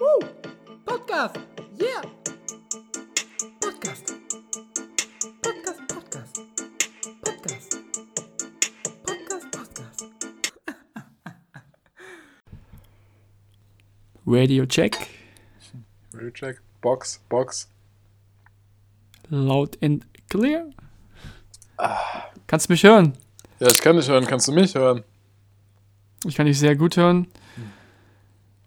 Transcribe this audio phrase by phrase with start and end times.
[0.00, 0.18] Woo!
[0.86, 1.36] Podcast!
[1.76, 2.00] Yeah!
[3.60, 4.14] Podcast!
[5.42, 6.40] Podcast, Podcast!
[7.22, 7.76] Podcast!
[9.04, 10.06] Podcast, Podcast!
[14.26, 14.96] Radio check.
[16.14, 16.62] Radio check.
[16.80, 17.68] Box, Box.
[19.28, 20.70] Laut and clear.
[22.46, 23.12] Kannst du mich hören?
[23.58, 24.26] Ja, ich kann dich hören.
[24.26, 25.04] Kannst du mich hören?
[26.24, 27.26] Ich kann dich sehr gut hören.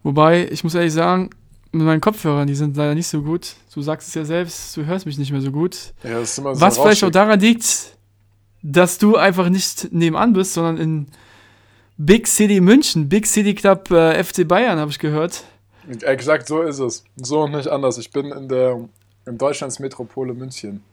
[0.03, 1.29] Wobei, ich muss ehrlich sagen,
[1.71, 3.55] mit meinen Kopfhörern, die sind leider nicht so gut.
[3.73, 5.93] Du sagst es ja selbst, du hörst mich nicht mehr so gut.
[6.03, 7.97] Ja, das ist immer so Was vielleicht auch daran liegt,
[8.61, 11.07] dass du einfach nicht nebenan bist, sondern in
[11.97, 15.43] Big City München, Big City Club äh, FC Bayern, habe ich gehört.
[16.01, 17.03] Exakt so ist es.
[17.15, 17.97] So und nicht anders.
[17.97, 18.87] Ich bin in der
[19.25, 20.83] in Deutschlands Metropole München.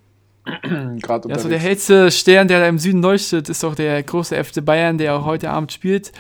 [1.03, 4.43] Gerade Ja, so der hellste Stern, der da im Süden leuchtet, ist doch der große
[4.43, 6.13] FC Bayern, der auch heute Abend spielt.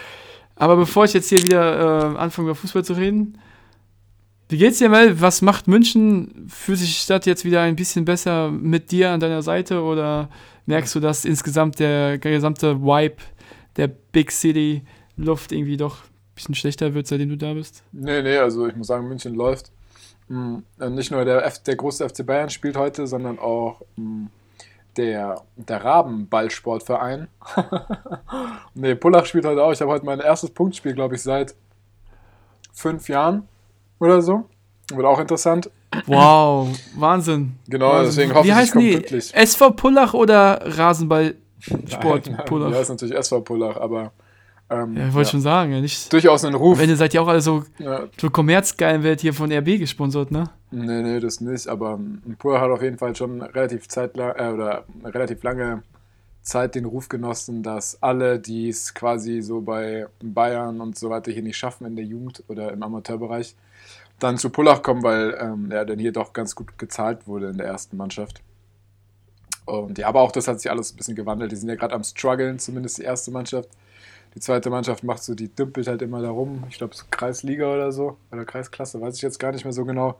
[0.60, 3.38] Aber bevor ich jetzt hier wieder äh, anfange, über Fußball zu reden,
[4.50, 5.18] wie geht's dir, Mel?
[5.18, 6.48] Was macht München?
[6.48, 10.28] Fühlt sich die Stadt jetzt wieder ein bisschen besser mit dir an deiner Seite oder
[10.66, 13.16] merkst du, dass insgesamt der gesamte Vibe
[13.76, 14.82] der Big City
[15.16, 17.82] Luft irgendwie doch ein bisschen schlechter wird, seitdem du da bist?
[17.92, 19.72] Nee, nee, also ich muss sagen, München läuft.
[20.28, 24.26] Äh, Nicht nur der, F der große FC Bayern spielt heute, sondern auch mm,
[24.96, 27.28] der, der Rabenballsportverein.
[28.74, 29.72] nee, Pullach spielt heute auch.
[29.72, 31.54] Ich habe heute mein erstes Punktspiel, glaube ich, seit
[32.72, 33.48] fünf Jahren
[33.98, 34.44] oder so.
[34.92, 35.70] Wird auch interessant.
[36.06, 37.56] Wow, Wahnsinn.
[37.68, 38.06] Genau, Wahnsinn.
[38.06, 38.96] deswegen hoffe Wie ich, ich heißen komme die?
[38.96, 39.34] pünktlich.
[39.34, 42.70] SV Pullach oder Rasenballsport Nein, Pullach?
[42.70, 44.12] Ja, ist natürlich SV Pullach, aber
[44.70, 46.12] ähm, Ja, ich wollte schon sagen, ja, nicht.
[46.12, 46.78] durchaus einen Ruf.
[46.78, 50.30] Am Ende seid ihr auch alle so, Ja, so kommerzgeil, wird hier von RB gesponsert,
[50.30, 50.44] ne?
[50.70, 54.52] Nee, nee, das nicht, aber ähm, Pur hat auf jeden Fall schon relativ zeitlang äh,
[54.52, 55.82] oder relativ lange
[56.42, 61.30] Zeit den Ruf genossen, dass alle, die es quasi so bei Bayern und so weiter
[61.30, 63.56] hier nicht schaffen in der Jugend oder im Amateurbereich,
[64.18, 67.58] dann zu Pullach kommen, weil ähm, er dann hier doch ganz gut gezahlt wurde in
[67.58, 68.42] der ersten Mannschaft.
[69.66, 71.52] Und ja, aber auch das hat sich alles ein bisschen gewandelt.
[71.52, 73.68] Die sind ja gerade am struggeln, zumindest die erste Mannschaft.
[74.34, 76.64] Die zweite Mannschaft macht so, die dümpelt halt immer da rum.
[76.68, 78.16] Ich glaube, so Kreisliga oder so.
[78.30, 80.18] Oder Kreisklasse, weiß ich jetzt gar nicht mehr so genau.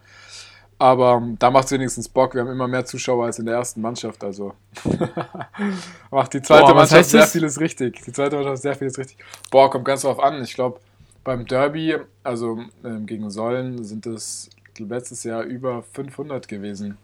[0.78, 2.34] Aber ähm, da macht es wenigstens Bock.
[2.34, 4.24] Wir haben immer mehr Zuschauer als in der ersten Mannschaft.
[4.24, 4.54] Also
[6.10, 8.02] macht die zweite Boah, Mannschaft sehr vieles richtig.
[8.02, 9.18] Die zweite Mannschaft sehr vieles richtig.
[9.50, 10.42] Boah, kommt ganz drauf an.
[10.42, 10.80] Ich glaube,
[11.22, 14.48] beim Derby, also ähm, gegen Sollen, sind es
[14.78, 16.96] letztes Jahr über 500 gewesen.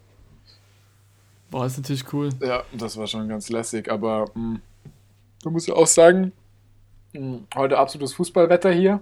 [1.51, 2.29] Boah, ist natürlich cool.
[2.41, 4.59] Ja, das war schon ganz lässig, aber mh,
[5.43, 6.31] man muss ja auch sagen,
[7.55, 8.99] heute absolutes Fußballwetter hier.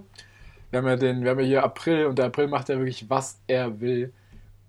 [0.70, 3.08] Wir haben ja den, wir haben ja hier April und der April macht ja wirklich,
[3.08, 4.12] was er will.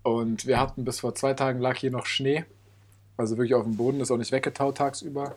[0.02, 2.44] Und wir hatten bis vor zwei Tagen lag hier noch Schnee.
[3.16, 5.34] Also wirklich auf dem Boden, ist auch nicht weggetaut tagsüber.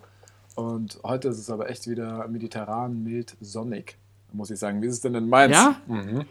[0.56, 3.98] Und heute ist es aber echt wieder mediterran, mild, sonnig,
[4.34, 4.82] muss ich sagen.
[4.82, 5.56] Wie ist es denn in Mainz?
[5.56, 5.82] Ja?
[5.88, 6.26] Mhm.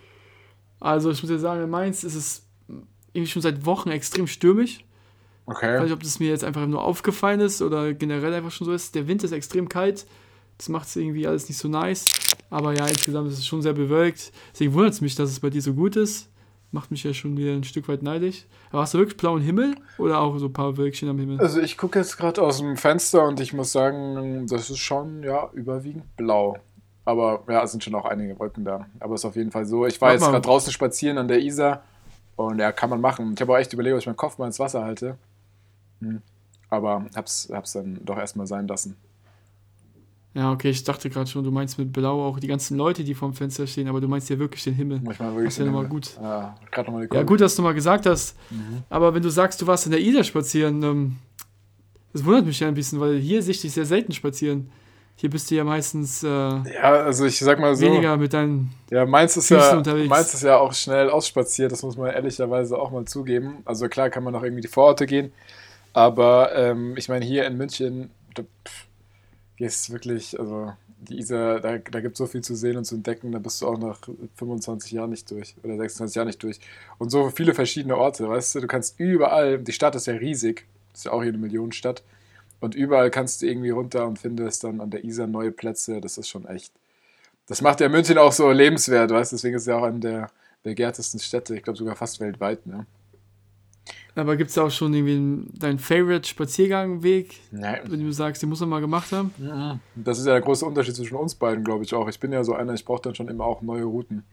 [0.79, 2.47] Also, ich muss ja sagen, in Mainz ist es
[3.13, 4.79] irgendwie schon seit Wochen extrem stürmisch.
[4.81, 4.85] Ich
[5.49, 5.83] weiß Okay.
[5.83, 8.95] nicht, ob das mir jetzt einfach nur aufgefallen ist oder generell einfach schon so ist.
[8.95, 10.07] Der Wind ist extrem kalt.
[10.61, 12.05] Das macht es irgendwie alles nicht so nice.
[12.51, 14.31] Aber ja, insgesamt ist es schon sehr bewölkt.
[14.53, 16.29] Deswegen wundert es mich, dass es bei dir so gut ist.
[16.71, 18.45] Macht mich ja schon wieder ein Stück weit neidisch.
[18.71, 21.41] Aber hast du wirklich blauen Himmel oder auch so ein paar Wölkchen am Himmel?
[21.41, 25.23] Also ich gucke jetzt gerade aus dem Fenster und ich muss sagen, das ist schon
[25.23, 26.59] ja überwiegend blau.
[27.07, 28.87] Aber ja, es sind schon auch einige Wolken da.
[29.01, 29.87] Aber es ist auf jeden Fall so.
[29.87, 31.85] Ich war Mach jetzt gerade draußen spazieren an der Isar
[32.37, 33.33] und ja, kann man machen.
[33.33, 35.17] Ich habe auch echt überlegt, ob ich meinen Kopf mal ins Wasser halte.
[36.01, 36.21] Hm.
[36.69, 38.99] Aber hab's, hab's dann doch erstmal sein lassen.
[40.33, 43.15] Ja, okay, ich dachte gerade schon, du meinst mit blau auch die ganzen Leute, die
[43.15, 45.01] vorm Fenster stehen, aber du meinst ja wirklich den Himmel.
[45.11, 45.45] Ich meine wirklich.
[45.47, 46.17] Das ist ja nochmal gut.
[46.23, 48.37] Ja, nochmal die Ja, gut, dass du mal gesagt hast.
[48.51, 48.85] Mhm.
[48.89, 51.17] Aber wenn du sagst, du warst in der Isar spazieren, ähm,
[52.13, 54.71] das wundert mich ja ein bisschen, weil hier sehe ich dich sehr selten spazieren.
[55.17, 57.85] Hier bist du ja meistens äh, Ja, also ich sag mal so.
[57.85, 58.73] weniger mit deinen.
[58.91, 60.35] Ja, ist Füßen ja, unterwegs.
[60.35, 63.59] Ist ja auch schnell ausspaziert, das muss man ehrlicherweise auch mal zugeben.
[63.65, 65.33] Also klar kann man noch irgendwie die Vororte gehen,
[65.93, 68.87] aber ähm, ich meine, hier in München, da, pff,
[69.67, 70.73] ist wirklich, also
[71.09, 73.63] die Isar, da, da gibt es so viel zu sehen und zu entdecken, da bist
[73.63, 74.01] du auch nach
[74.37, 76.61] 25 Jahren nicht durch oder 26 Jahren nicht durch.
[76.99, 80.67] Und so viele verschiedene Orte, weißt du, du kannst überall, die Stadt ist ja riesig,
[80.95, 82.03] ist ja auch hier eine Millionenstadt,
[82.61, 86.19] und überall kannst du irgendwie runter und findest dann an der Isar neue Plätze, das
[86.19, 86.73] ist schon echt
[87.51, 89.37] das macht ja München auch so lebenswert, weißt du?
[89.37, 90.31] Deswegen ist es ja auch eine der
[90.63, 92.87] begehrtesten Städte, ich glaube sogar fast weltweit, ne?
[94.17, 97.81] Aber gibt es auch schon irgendwie einen- deinen Favorite-Spaziergangweg, Nein.
[97.89, 99.31] wenn du sagst, den muss man mal gemacht haben?
[99.95, 102.09] Das ist ja der große Unterschied zwischen uns beiden, glaube ich auch.
[102.09, 104.25] Ich bin ja so einer, ich brauche dann schon immer auch neue Routen.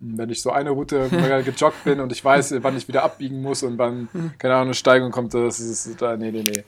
[0.00, 1.08] Wenn ich so eine Route
[1.44, 4.74] gejoggt bin und ich weiß, wann ich wieder abbiegen muss und wann, keine Ahnung, eine
[4.74, 6.64] Steigung kommt, das ist, da, nee, nee, nee.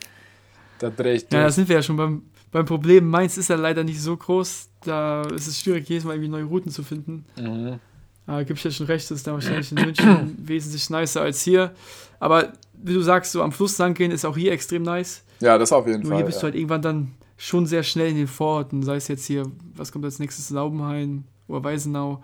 [0.79, 1.55] Da drehe ich Ja, da durch.
[1.55, 2.23] sind wir ja schon beim,
[2.53, 3.09] beim Problem.
[3.09, 4.69] Mainz ist ja leider nicht so groß.
[4.85, 7.25] Da ist es schwierig, jedes Mal irgendwie neue Routen zu finden.
[7.39, 7.79] Mhm.
[8.27, 11.43] Da gebe ich ja schon recht, das ist dann wahrscheinlich in München wesentlich nicer als
[11.43, 11.73] hier.
[12.21, 15.23] Aber wie du sagst, so am Fluss lang gehen ist auch hier extrem nice.
[15.41, 16.17] Ja, das auf jeden Nur Fall.
[16.19, 16.41] hier bist ja.
[16.43, 18.83] du halt irgendwann dann schon sehr schnell in den Vororten.
[18.83, 22.23] Sei es jetzt hier, was kommt als nächstes, Laubenhain oder Weisenau.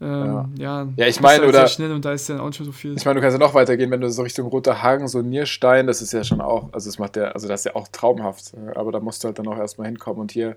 [0.00, 0.82] Ähm, ja.
[0.96, 2.66] Ja, ich bist meine, halt oder- Sehr schnell und da ist dann auch nicht mehr
[2.66, 2.94] so viel.
[2.96, 5.86] Ich meine, du kannst ja noch weitergehen, wenn du so Richtung Roter Hagen, so Nierstein,
[5.86, 8.52] das ist ja schon auch, also das macht ja, also das ist ja auch traumhaft,
[8.74, 10.56] aber da musst du halt dann auch erstmal hinkommen und hier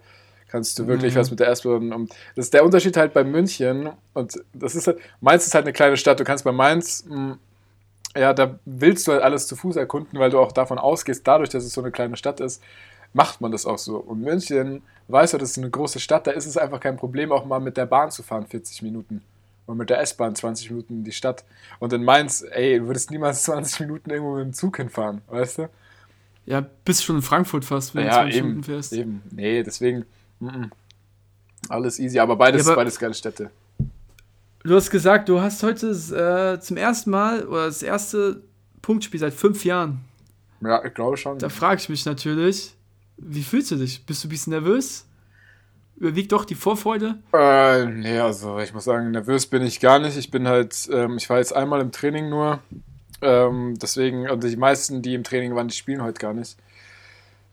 [0.49, 1.19] kannst du wirklich Mhm.
[1.19, 2.07] was mit der S-Bahn um.
[2.35, 5.73] Das ist der Unterschied halt bei München und das ist halt, Mainz ist halt eine
[5.73, 7.37] kleine Stadt, du kannst bei Mainz, mh,
[8.17, 11.49] ja, da willst du halt alles zu Fuß erkunden, weil du auch davon ausgehst, dadurch,
[11.49, 12.61] dass es so eine kleine Stadt ist,
[13.13, 13.97] macht man das auch so.
[13.97, 17.31] Und München, weißt du, das ist eine große Stadt, da ist es einfach kein Problem,
[17.31, 19.21] auch mal mit der Bahn zu fahren, 40 Minuten.
[19.65, 21.43] Und mit der S-Bahn 20 Minuten in die Stadt.
[21.79, 25.57] Und in Mainz, ey, du würdest niemals 20 Minuten irgendwo mit dem Zug hinfahren, weißt
[25.59, 25.69] du?
[26.45, 28.93] Ja, bist schon in Frankfurt fast, wenn du Ja, 20 eben, Minuten fährst.
[28.93, 29.21] eben.
[29.31, 30.05] Nee, deswegen,
[30.41, 30.69] mm-mm.
[31.69, 32.19] alles easy.
[32.19, 33.51] Aber beides, Ja, aber- beides geile Städte.
[34.67, 38.41] Du hast gesagt, du hast heute äh, zum ersten Mal oder das erste
[38.81, 40.01] Punktspiel seit fünf Jahren.
[40.59, 41.39] Ja, ich glaube schon.
[41.39, 42.75] Da frage ich mich natürlich,
[43.15, 44.05] wie fühlst du dich?
[44.05, 45.05] Bist du ein bisschen nervös?
[45.95, 47.15] Überwiegt doch die Vorfreude?
[47.33, 50.17] Äh, nee, also ich muss sagen, nervös bin ich gar nicht.
[50.17, 52.59] Ich bin halt, ähm, ich war jetzt einmal im Training nur.
[53.21, 56.57] Ähm, deswegen, und die meisten, die im Training waren, die spielen heute gar nicht.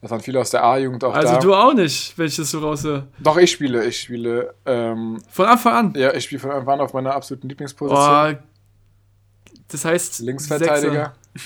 [0.05, 1.39] Das waren viele aus der A-Jugend auch Also da.
[1.39, 3.07] du auch nicht, wenn ich das so raushöre.
[3.17, 4.53] Doch, ich spiele, ich spiele.
[4.63, 5.93] Ähm, Von Anfang an.
[5.97, 8.35] ja, ich spiele von Anfang an auf meiner absoluten Lieblingsposition.
[8.35, 8.37] Oh,
[9.67, 11.13] das heißt Linksverteidiger.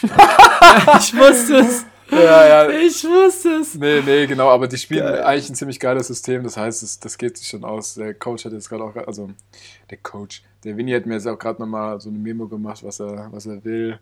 [1.00, 1.86] Ich wusste es.
[2.12, 2.70] Ja, ja.
[2.70, 3.76] Ich wusste es.
[3.76, 5.24] Nee, nee, genau, aber die spielen Geil.
[5.24, 6.44] eigentlich ein ziemlich geiles System.
[6.44, 7.94] Das heißt, es, das geht sich schon aus.
[7.94, 9.30] Der Coach hat jetzt gerade auch, also
[9.90, 13.00] der Coach, der Winnie hat mir jetzt auch gerade nochmal so eine Memo gemacht, was
[13.00, 14.00] er, was er will.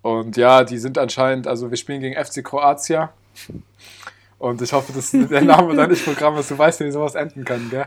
[0.00, 3.12] Und ja, die sind anscheinend, also wir spielen gegen FC Kroatia.
[4.38, 6.50] Und ich hoffe, dass der Name da nicht Programm ist.
[6.50, 7.86] Du weißt ja, wie sowas enden kann, gell?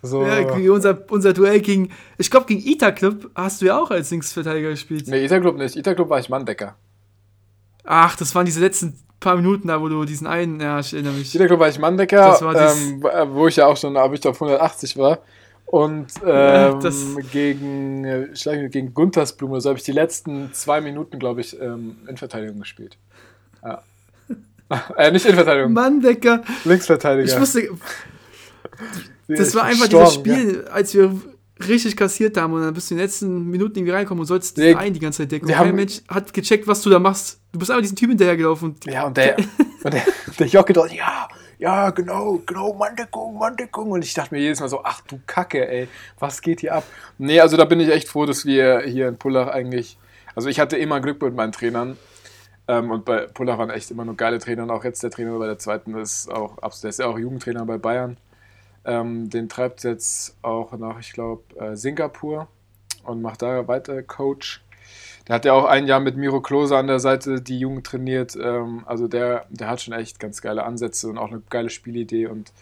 [0.00, 3.80] So, Ja, wie unser, unser Duell gegen, ich glaube, gegen Ita Club hast du ja
[3.80, 5.08] auch als Linksverteidiger gespielt.
[5.08, 5.74] nee, Ita Club nicht.
[5.74, 6.76] Ita Club war ich Manndecker.
[7.84, 11.14] Ach, das waren diese letzten paar Minuten da, wo du diesen einen, ja, ich erinnere
[11.14, 11.34] mich.
[11.34, 13.02] Ita Club war ich Manndecker, war ähm,
[13.34, 15.18] wo ich ja auch schon, aber ich auf 180 war.
[15.66, 20.52] Und Ja, ähm, das- gegen, äh, schlag mich, gegen Guntersblume, so habe ich die letzten
[20.52, 22.96] zwei Minuten, glaube ich, ähm, in Verteidigung gespielt.
[23.64, 23.82] Ja.
[24.96, 26.42] äh, nicht in Verteidigung, Mann, Decker.
[26.64, 27.32] Linksverteidiger.
[27.32, 27.68] Ich wusste,
[29.28, 31.14] das war einfach gestorben, dieses Spiel, als wir
[31.66, 34.56] richtig kassiert haben und dann bist du in den letzten Minuten irgendwie reinkommen und sollst
[34.58, 35.48] den einen die ganze Zeit decken.
[35.48, 37.40] Und kein Mensch hat gecheckt, was du da machst.
[37.52, 38.76] Du bist einfach diesen Typ hinterhergelaufen.
[38.84, 39.36] Ja, ja und der,
[39.84, 40.02] und der,
[40.38, 41.28] der Jocke dort, ja,
[41.58, 43.90] ja, genau, genau, Manndeckung, Manndeckung.
[43.90, 45.88] Und ich dachte mir jedes Mal so, ach du Kacke, ey,
[46.18, 46.84] was geht hier ab?
[47.18, 49.98] Nee, also da bin ich echt froh, dass wir hier in Pullach eigentlich,
[50.36, 51.96] also ich hatte immer Glück mit meinen Trainern.
[52.68, 54.62] Ähm, und bei Pullach waren echt immer nur geile Trainer.
[54.64, 57.18] Und auch jetzt der Trainer bei der zweiten ist auch, abs- der ist ja auch
[57.18, 58.18] Jugendtrainer bei Bayern.
[58.84, 62.48] Ähm, den treibt jetzt auch nach, ich glaube, äh, Singapur
[63.04, 64.62] und macht da weiter Coach.
[65.26, 68.36] Der hat ja auch ein Jahr mit Miro Klose an der Seite die Jugend trainiert.
[68.40, 72.26] Ähm, also der, der hat schon echt ganz geile Ansätze und auch eine geile Spielidee.
[72.28, 72.52] Und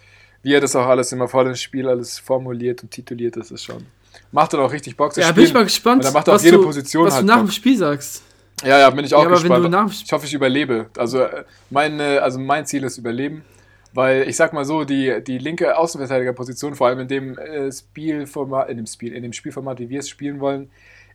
[0.43, 3.64] wie er das auch alles immer vor dem Spiel alles formuliert und tituliert, das ist
[3.64, 3.87] schon.
[4.32, 5.37] Macht dann auch richtig Bock zu Ja, spielen.
[5.37, 7.26] bin ich mal gespannt, Und er macht auch was, jede du, Position was halt du
[7.26, 7.47] nach Bock.
[7.47, 8.23] dem Spiel sagst.
[8.62, 9.93] Ja, ja, bin ich auch ja, gespannt.
[10.05, 10.87] Ich hoffe, ich überlebe.
[10.97, 13.44] Also, äh, meine, also mein Ziel ist Überleben.
[13.93, 18.69] Weil ich sag mal so, die, die linke Außenverteidigerposition, vor allem in dem äh, Spielformat,
[18.69, 20.71] in dem Spiel, in dem Spielformat, wie wir es spielen wollen,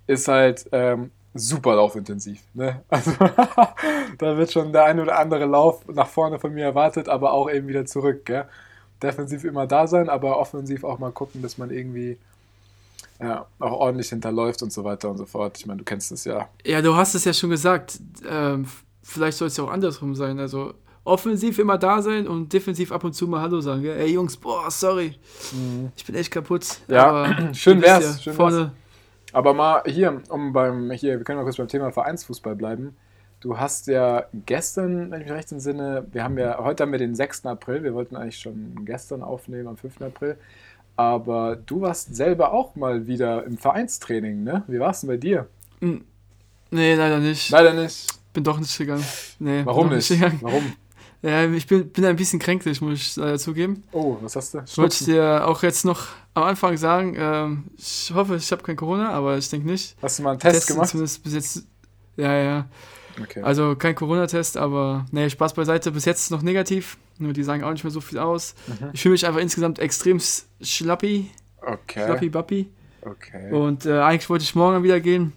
[0.07, 2.41] ist halt ähm, super laufintensiv.
[2.55, 2.81] Ne?
[2.89, 3.11] Also
[4.17, 7.51] da wird schon der eine oder andere Lauf nach vorne von mir erwartet, aber auch
[7.51, 8.25] eben wieder zurück.
[8.25, 8.45] Gell?
[9.01, 12.17] Defensiv immer da sein, aber offensiv auch mal gucken, dass man irgendwie
[13.21, 15.57] ja, auch ordentlich hinterläuft und so weiter und so fort.
[15.57, 16.49] Ich meine, du kennst es ja.
[16.65, 17.99] Ja, du hast es ja schon gesagt.
[18.27, 18.65] Ähm,
[19.03, 20.39] vielleicht soll es ja auch andersrum sein.
[20.39, 20.73] Also
[21.03, 23.83] offensiv immer da sein und defensiv ab und zu mal Hallo sagen.
[23.83, 23.97] Gell?
[23.97, 25.15] Ey Jungs, boah, sorry.
[25.95, 26.65] Ich bin echt kaputt.
[26.87, 28.71] Ja, Aber schön wär's, Ja, schön vorne.
[29.33, 32.95] Aber mal hier, um beim, hier, wir können mal kurz beim Thema Vereinsfußball bleiben.
[33.39, 36.99] Du hast ja gestern, wenn ich mich recht entsinne, wir haben ja, heute haben wir
[36.99, 37.47] den 6.
[37.47, 40.01] April, wir wollten eigentlich schon gestern aufnehmen, am 5.
[40.01, 40.37] April.
[40.95, 44.63] Aber du warst selber auch mal wieder im Vereinstraining, ne?
[44.67, 45.47] Wie war es denn bei dir?
[45.79, 46.03] Hm.
[46.69, 47.49] Nee, leider nicht.
[47.49, 48.07] Leider nicht.
[48.33, 49.03] Bin doch nicht gegangen.
[49.39, 50.07] Nee, Warum nicht?
[50.09, 50.39] gegangen.
[50.41, 50.73] Warum?
[51.23, 53.83] Ja, ich bin, bin ein bisschen kränklich, muss ich leider zugeben.
[53.91, 54.63] Oh, was hast du?
[54.65, 55.13] Ich wollte Schnupfen?
[55.13, 59.37] dir auch jetzt noch am Anfang sagen, ähm, ich hoffe, ich habe kein Corona, aber
[59.37, 59.95] ich denke nicht.
[60.01, 60.89] Hast du mal einen Test Testen gemacht?
[60.89, 61.67] Zumindest bis jetzt.
[62.17, 62.65] Ja, ja.
[63.21, 63.41] Okay.
[63.41, 65.91] Also kein Corona-Test, aber nee, Spaß beiseite.
[65.91, 66.97] Bis jetzt noch negativ.
[67.17, 68.55] Nur die sagen auch nicht mehr so viel aus.
[68.67, 68.89] Mhm.
[68.93, 70.19] Ich fühle mich einfach insgesamt extrem
[70.61, 71.29] schlappi,
[71.61, 72.05] Okay.
[72.05, 72.69] schlappi bappi.
[73.01, 73.51] Okay.
[73.51, 75.33] Und äh, eigentlich wollte ich morgen wieder gehen.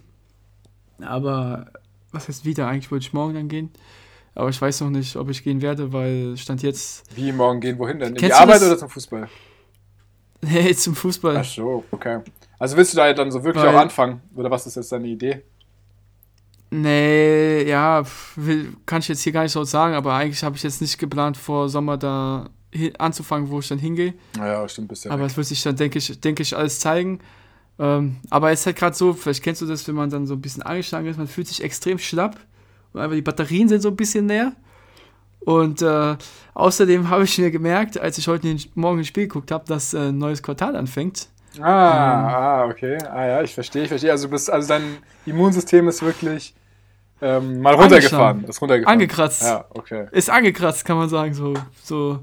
[1.01, 1.67] Aber
[2.11, 2.67] was heißt wieder?
[2.67, 3.69] Eigentlich wollte ich morgen dann gehen.
[4.33, 7.03] Aber ich weiß noch nicht, ob ich gehen werde, weil Stand jetzt.
[7.15, 7.77] Wie morgen gehen?
[7.79, 8.09] Wohin denn?
[8.09, 8.67] In die Kennst du Arbeit das?
[8.67, 9.29] oder zum Fußball?
[10.41, 11.37] Nee, zum Fußball.
[11.37, 12.19] Ach so, okay.
[12.59, 14.21] Also willst du da dann so wirklich Weil- auch anfangen?
[14.35, 15.41] Oder was ist jetzt deine Idee?
[16.71, 18.03] Nee, ja,
[18.35, 20.97] will, kann ich jetzt hier gar nicht so sagen, aber eigentlich habe ich jetzt nicht
[20.97, 22.49] geplant, vor Sommer da
[22.97, 24.13] anzufangen, wo ich dann hingehe.
[24.37, 27.19] Naja, stimmt, bist ja Aber es wird sich dann, denke ich, denke ich, alles zeigen.
[27.77, 30.33] Ähm, aber es ist halt gerade so, vielleicht kennst du das, wenn man dann so
[30.33, 32.37] ein bisschen angeschlagen ist, man fühlt sich extrem schlapp
[32.93, 34.53] und einfach die Batterien sind so ein bisschen leer.
[35.41, 36.17] Und äh,
[36.55, 39.93] außerdem habe ich mir gemerkt, als ich heute den, Morgen ein Spiel geguckt habe, dass
[39.93, 41.27] äh, ein neues Quartal anfängt.
[41.61, 42.97] Ah, ah, okay.
[43.11, 44.11] Ah ja, ich verstehe, ich verstehe.
[44.11, 46.55] Also, bist, also dein Immunsystem ist wirklich
[47.21, 48.43] ähm, mal runtergefahren.
[48.45, 48.93] Ist runtergefahren.
[48.93, 49.43] Angekratzt.
[49.43, 50.07] Ja, okay.
[50.11, 52.19] Ist angekratzt, kann man sagen, so, so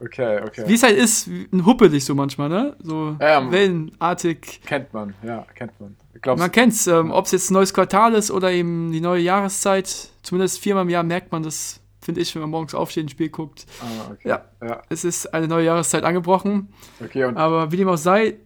[0.00, 0.64] Okay, okay.
[0.66, 1.30] wie es halt ist,
[1.64, 2.76] huppelig so manchmal, ne?
[2.82, 3.50] So ja.
[3.50, 4.60] wellenartig.
[4.66, 5.96] Kennt man, ja, kennt man.
[6.20, 9.22] Glaubst Man kennt's, ähm, ob es jetzt ein neues Quartal ist oder eben die neue
[9.22, 13.08] Jahreszeit, zumindest viermal im Jahr merkt man das, finde ich, wenn man morgens aufsteht, ein
[13.08, 13.66] Spiel guckt.
[13.80, 14.28] Ah, okay.
[14.28, 14.44] Ja.
[14.62, 14.82] ja.
[14.88, 16.72] Es ist eine neue Jahreszeit angebrochen,
[17.02, 18.36] Okay, und aber wie dem auch sei,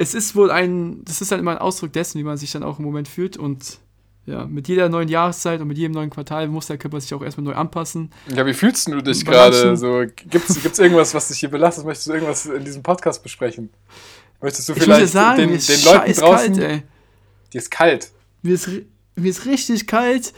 [0.00, 2.62] es ist wohl ein, das ist dann immer ein Ausdruck dessen, wie man sich dann
[2.62, 3.80] auch im Moment fühlt und
[4.24, 7.22] ja, mit jeder neuen Jahreszeit und mit jedem neuen Quartal muss der Körper sich auch
[7.22, 8.10] erstmal neu anpassen.
[8.34, 9.76] ja, wie fühlst du dich gerade?
[9.76, 11.84] So, gibt's, gibt's irgendwas, was dich hier belastet?
[11.84, 13.68] Möchtest du irgendwas in diesem Podcast besprechen?
[14.40, 16.56] Möchtest du vielleicht sagen, den, den Leuten draußen.
[16.56, 16.82] kalt, ey.
[17.52, 18.10] Dir ist kalt.
[18.40, 18.70] Mir ist,
[19.16, 20.32] mir ist richtig kalt.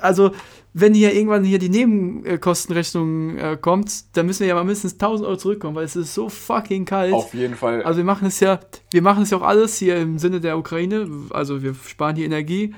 [0.00, 0.32] Also,
[0.76, 5.26] wenn hier irgendwann hier die Nebenkostenrechnung äh, kommt, dann müssen wir ja mal mindestens 1000
[5.26, 7.12] Euro zurückkommen, weil es ist so fucking kalt.
[7.12, 7.82] Auf jeden Fall.
[7.84, 8.58] Also wir machen es ja,
[8.90, 11.08] wir machen es ja auch alles hier im Sinne der Ukraine.
[11.30, 12.74] Also wir sparen hier Energie.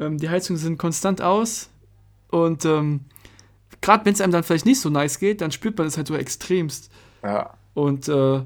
[0.00, 1.70] Ähm, die Heizungen sind konstant aus.
[2.28, 3.00] Und ähm,
[3.80, 6.08] gerade wenn es einem dann vielleicht nicht so nice geht, dann spürt man es halt
[6.08, 6.90] so extremst.
[7.22, 7.54] ja.
[7.74, 8.42] Und äh,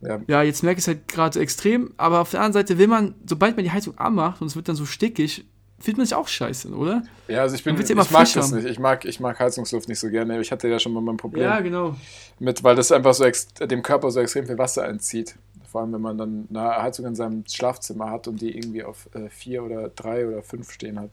[0.00, 0.20] Ja.
[0.28, 1.92] ja, jetzt merke ich es halt gerade so extrem.
[1.96, 4.68] Aber auf der anderen Seite will man, sobald man die Heizung anmacht und es wird
[4.68, 5.44] dann so stickig,
[5.80, 7.02] fühlt man sich auch scheiße, oder?
[7.28, 8.56] ja, also ich bin, ich mag das haben.
[8.56, 8.68] nicht.
[8.68, 10.40] Ich mag, ich mag Heizungsluft nicht so gerne.
[10.40, 11.94] Ich hatte ja schon mal mein Problem Ja, genau.
[12.38, 13.24] mit, weil das einfach so
[13.66, 15.36] dem Körper so extrem viel Wasser entzieht.
[15.70, 19.08] Vor allem, wenn man dann eine Heizung in seinem Schlafzimmer hat und die irgendwie auf
[19.14, 21.10] äh, vier oder drei oder fünf stehen hat,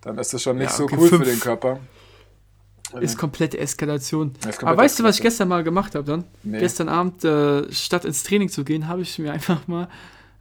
[0.00, 1.80] dann ist das schon nicht Ja, so okay, cool fünf für den Körper.
[3.00, 4.28] Ist komplette Eskalation.
[4.30, 6.24] Ist komplett Aber weißt du, was ich gestern mal gemacht habe dann?
[6.42, 6.58] Nee.
[6.58, 9.88] Gestern Abend, äh, statt ins Training zu gehen, habe ich mir einfach mal,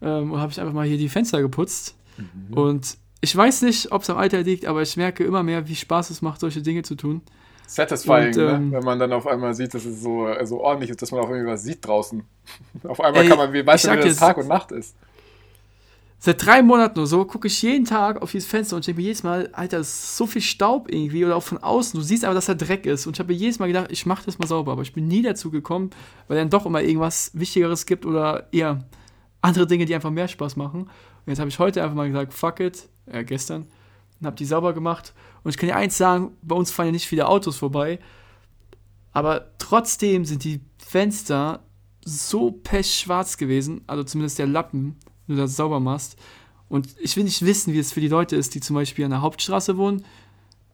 [0.01, 1.95] ähm, habe ich einfach mal hier die Fenster geputzt.
[2.17, 2.53] Mhm.
[2.53, 5.75] Und ich weiß nicht, ob es am Alter liegt, aber ich merke immer mehr, wie
[5.75, 7.21] Spaß es macht, solche Dinge zu tun.
[7.65, 8.77] Satisfying, Und, ähm, ne?
[8.77, 11.21] wenn man dann auf einmal sieht, dass es so, äh, so ordentlich ist, dass man
[11.21, 12.23] auch irgendwie was sieht draußen.
[12.83, 14.95] auf einmal Ey, kann man, wie weißt du, wie das Tag und Nacht ist.
[16.19, 19.07] Seit drei Monaten oder so gucke ich jeden Tag auf dieses Fenster und denke mir
[19.07, 21.99] jedes Mal, Alter, das ist so viel Staub irgendwie oder auch von außen.
[21.99, 23.07] Du siehst aber, dass da Dreck ist.
[23.07, 24.73] Und ich habe mir jedes Mal gedacht, ich mache das mal sauber.
[24.73, 25.89] Aber ich bin nie dazu gekommen,
[26.27, 28.85] weil dann doch immer irgendwas Wichtigeres gibt oder eher
[29.41, 30.81] andere Dinge, die einfach mehr Spaß machen.
[30.83, 33.67] Und jetzt habe ich heute einfach mal gesagt, fuck it, äh, gestern,
[34.19, 35.13] und habe die sauber gemacht.
[35.43, 37.99] Und ich kann dir eins sagen, bei uns fahren ja nicht viele Autos vorbei.
[39.11, 41.61] Aber trotzdem sind die Fenster
[42.03, 44.95] so pechschwarz gewesen, also zumindest der Lappen,
[45.25, 46.17] wenn du das sauber machst.
[46.69, 49.11] Und ich will nicht wissen, wie es für die Leute ist, die zum Beispiel an
[49.11, 50.05] der Hauptstraße wohnen,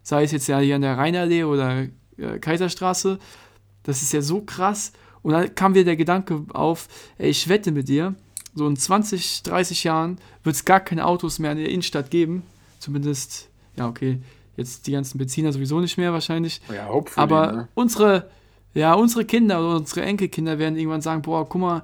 [0.04, 3.20] sei es jetzt ja hier an der Rheinallee oder äh, Kaiserstraße.
[3.84, 4.94] Das ist ja so krass.
[5.22, 8.16] Und dann kam mir der Gedanke auf, ey, ich wette mit dir,
[8.54, 12.44] so in 20, 30 Jahren wird es gar keine Autos mehr in der Innenstadt geben.
[12.80, 14.20] Zumindest, ja, okay,
[14.58, 16.62] jetzt die ganzen Benziner sowieso nicht mehr wahrscheinlich.
[16.74, 17.68] Ja, hopefully, Aber ne?
[17.76, 18.30] unsere,
[18.74, 21.84] ja, unsere Kinder oder unsere Enkelkinder werden irgendwann sagen, boah, guck mal,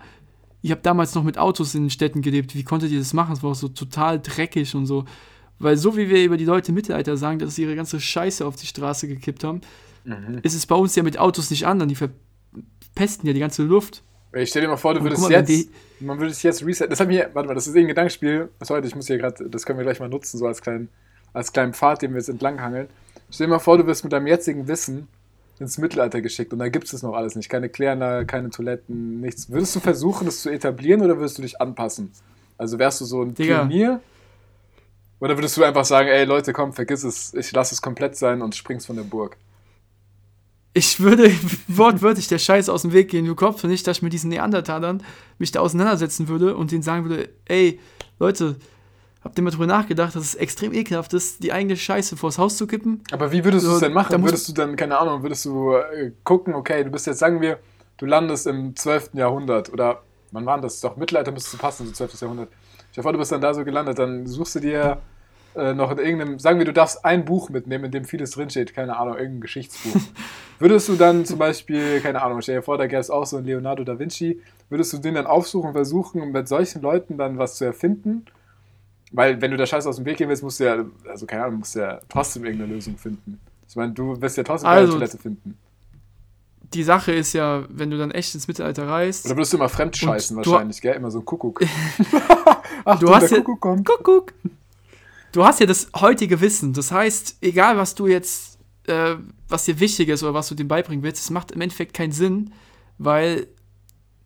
[0.62, 3.34] ich habe damals noch mit Autos in den Städten gelebt, wie konntet ihr das machen?
[3.34, 5.06] Es war auch so total dreckig und so.
[5.60, 8.46] Weil so wie wir über die Leute im Mittelalter sagen, dass sie ihre ganze Scheiße
[8.46, 9.62] auf die Straße gekippt haben,
[10.04, 10.40] Mhm.
[10.44, 11.88] ist es bei uns ja mit Autos nicht anders.
[11.88, 14.04] Die verpesten ja die ganze Luft.
[14.34, 15.70] Ich stell dir mal vor, du würdest mal, jetzt,
[16.00, 16.90] man würde dich jetzt resetten.
[16.90, 18.50] Das hat mir, warte mal, das ist irgendein Gedankenspiel.
[18.60, 20.90] Was heute, ich muss hier gerade, das können wir gleich mal nutzen, so als kleinen,
[21.34, 22.88] als kleinen Pfad, den wir jetzt entlanghangeln.
[23.30, 25.08] Stell dir mal vor, du wirst mit deinem jetzigen Wissen
[25.60, 27.50] ins Mittelalter geschickt und da gibt es das noch alles nicht.
[27.50, 29.50] Keine Kläranlage, keine Toiletten, nichts.
[29.50, 32.12] Würdest du versuchen, das zu etablieren oder würdest du dich anpassen?
[32.58, 33.60] Also wärst du so ein Digga.
[33.60, 34.02] Pionier?
[35.20, 38.42] Oder würdest du einfach sagen, ey Leute, komm, vergiss es, ich lasse es komplett sein
[38.42, 39.38] und springst von der Burg?
[40.78, 41.32] Ich würde
[41.68, 43.26] wortwörtlich der Scheiße aus dem Weg gehen.
[43.26, 45.02] Du doch nicht, dass ich mit diesen Neandertalern
[45.40, 47.80] mich da auseinandersetzen würde und denen sagen würde, ey,
[48.20, 48.58] Leute,
[49.24, 52.58] habt ihr mal drüber nachgedacht, dass es extrem ekelhaft ist, die eigene Scheiße vors Haus
[52.58, 53.02] zu kippen?
[53.12, 54.24] Aber wie würdest du es denn machen?
[54.24, 57.58] Würdest du dann, keine Ahnung, würdest du äh, gucken, okay, du bist jetzt, sagen wir,
[57.98, 59.12] du landest im 12.
[59.14, 60.80] Jahrhundert oder wann war denn das?
[60.80, 62.22] Doch Mittelalter müsste passen, so 12.
[62.22, 62.50] Jahrhundert.
[62.94, 65.02] Ich vor, du bist dann da so gelandet, dann suchst du dir
[65.58, 68.74] äh, noch in irgendeinem, sagen wir, du darfst ein Buch mitnehmen, in dem vieles drinsteht,
[68.74, 70.00] keine Ahnung, irgendein Geschichtsbuch.
[70.60, 73.38] würdest du dann zum Beispiel, keine Ahnung, stell dir vor, da gäbe es auch so
[73.38, 77.56] einen Leonardo da Vinci, würdest du den dann aufsuchen, versuchen, mit solchen Leuten dann was
[77.56, 78.26] zu erfinden?
[79.12, 81.46] Weil, wenn du der Scheiße aus dem Weg gehen willst, musst du ja, also keine
[81.46, 83.40] Ahnung, musst du ja trotzdem irgendeine Lösung finden.
[83.70, 85.58] Ich meine, du wirst ja trotzdem Also- Toilette finden.
[86.74, 89.70] die Sache ist ja, wenn du dann echt ins Mittelalter reist, Oder würdest du immer
[89.70, 90.96] fremd scheißen Und du- wahrscheinlich, gell?
[90.96, 91.62] Immer so ein Kuckuck.
[92.86, 93.86] Ach, Du hast der ja- Kuckuck kommt.
[93.88, 94.34] Kuckuck.
[95.38, 96.74] Du hast ja das heutige Wissen.
[96.74, 99.17] Das heißt, egal was du jetzt, äh,
[99.48, 102.12] was dir wichtig ist oder was du dem beibringen willst, es macht im Endeffekt keinen
[102.12, 102.53] Sinn,
[102.98, 103.46] weil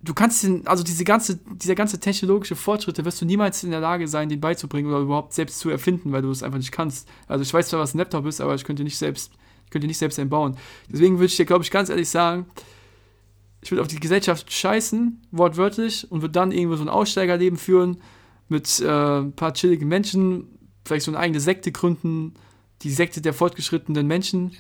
[0.02, 3.82] du kannst den, also diese ganze, dieser ganze technologische Fortschritte wirst du niemals in der
[3.82, 7.10] Lage sein, den beizubringen oder überhaupt selbst zu erfinden, weil du es einfach nicht kannst.
[7.28, 9.34] Also ich weiß zwar, was ein Laptop ist, aber ich könnte nicht selbst,
[9.70, 10.56] könnte nicht selbst einen bauen.
[10.90, 12.46] Deswegen würde ich dir, glaube ich, ganz ehrlich sagen,
[13.62, 17.98] ich würde auf die Gesellschaft scheißen, wortwörtlich, und würde dann irgendwo so ein Aussteigerleben führen
[18.48, 20.58] mit äh, ein paar chilligen Menschen,
[20.92, 22.34] vielleicht so eine eigene Sekte gründen,
[22.82, 24.52] die Sekte der fortgeschrittenen Menschen.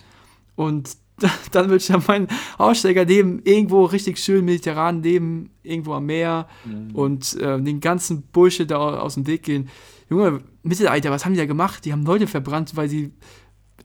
[0.55, 0.95] Und
[1.51, 6.95] dann würde ich dann mein Aussteigerleben irgendwo richtig schön mediterran leben, irgendwo am Meer Mhm.
[6.95, 9.69] und äh, den ganzen Bullshit da aus dem Weg gehen.
[10.09, 11.83] Junge, Mittelalter, was haben die da gemacht?
[11.85, 13.11] Die haben Leute verbrannt, weil sie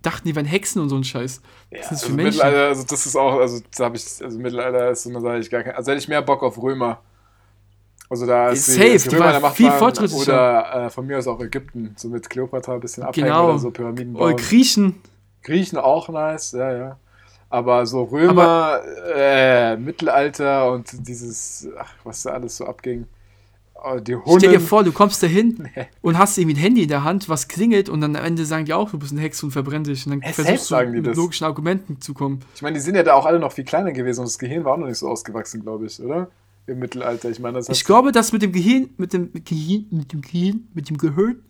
[0.02, 1.42] dachten, die wären Hexen und so ein Scheiß.
[1.72, 2.38] Ja, das ist für also Menschen.
[2.38, 5.38] Mittelalter, also das ist auch, also da habe ich, also Mittelalter ist so eine Sache,
[5.38, 7.02] ich gar kein, also hätte ich mehr Bock auf Römer.
[8.08, 10.22] Also da ist Safe, die, die Römer Macht viel waren, fortschrittlicher.
[10.72, 13.48] Oder äh, von mir aus auch Ägypten, so mit Kleopatra ein bisschen abhängen Genau.
[13.50, 14.36] oder so Pyramiden Oder bauen.
[14.36, 14.94] Griechen.
[15.42, 16.96] Griechen auch nice, ja, ja.
[17.48, 18.80] Aber so Römer,
[19.14, 23.06] äh, Mittelalter und dieses, ach, was da alles so abging.
[23.74, 24.60] Oh, die Stell dir Hunde.
[24.60, 25.86] vor, du kommst da hin Nee.
[26.00, 28.64] und hast irgendwie ein Handy in der Hand, was klingelt und dann am Ende sagen
[28.64, 30.06] die auch, du bist ein Hex und verbrenn dich.
[30.06, 31.16] Und dann Ja, versuchst du mit das.
[31.16, 32.40] logischen Argumenten zu kommen.
[32.54, 34.64] Ich meine, die sind ja da auch alle noch viel kleiner gewesen und das Gehirn
[34.64, 36.28] war auch noch nicht so ausgewachsen, glaube ich, oder?
[36.66, 37.30] Im Mittelalter.
[37.30, 40.68] Ich meine, das Ich glaube, dass mit dem Gehirn, mit dem Gehirn, mit dem Gehirn,
[40.74, 41.42] mit dem Gehirn,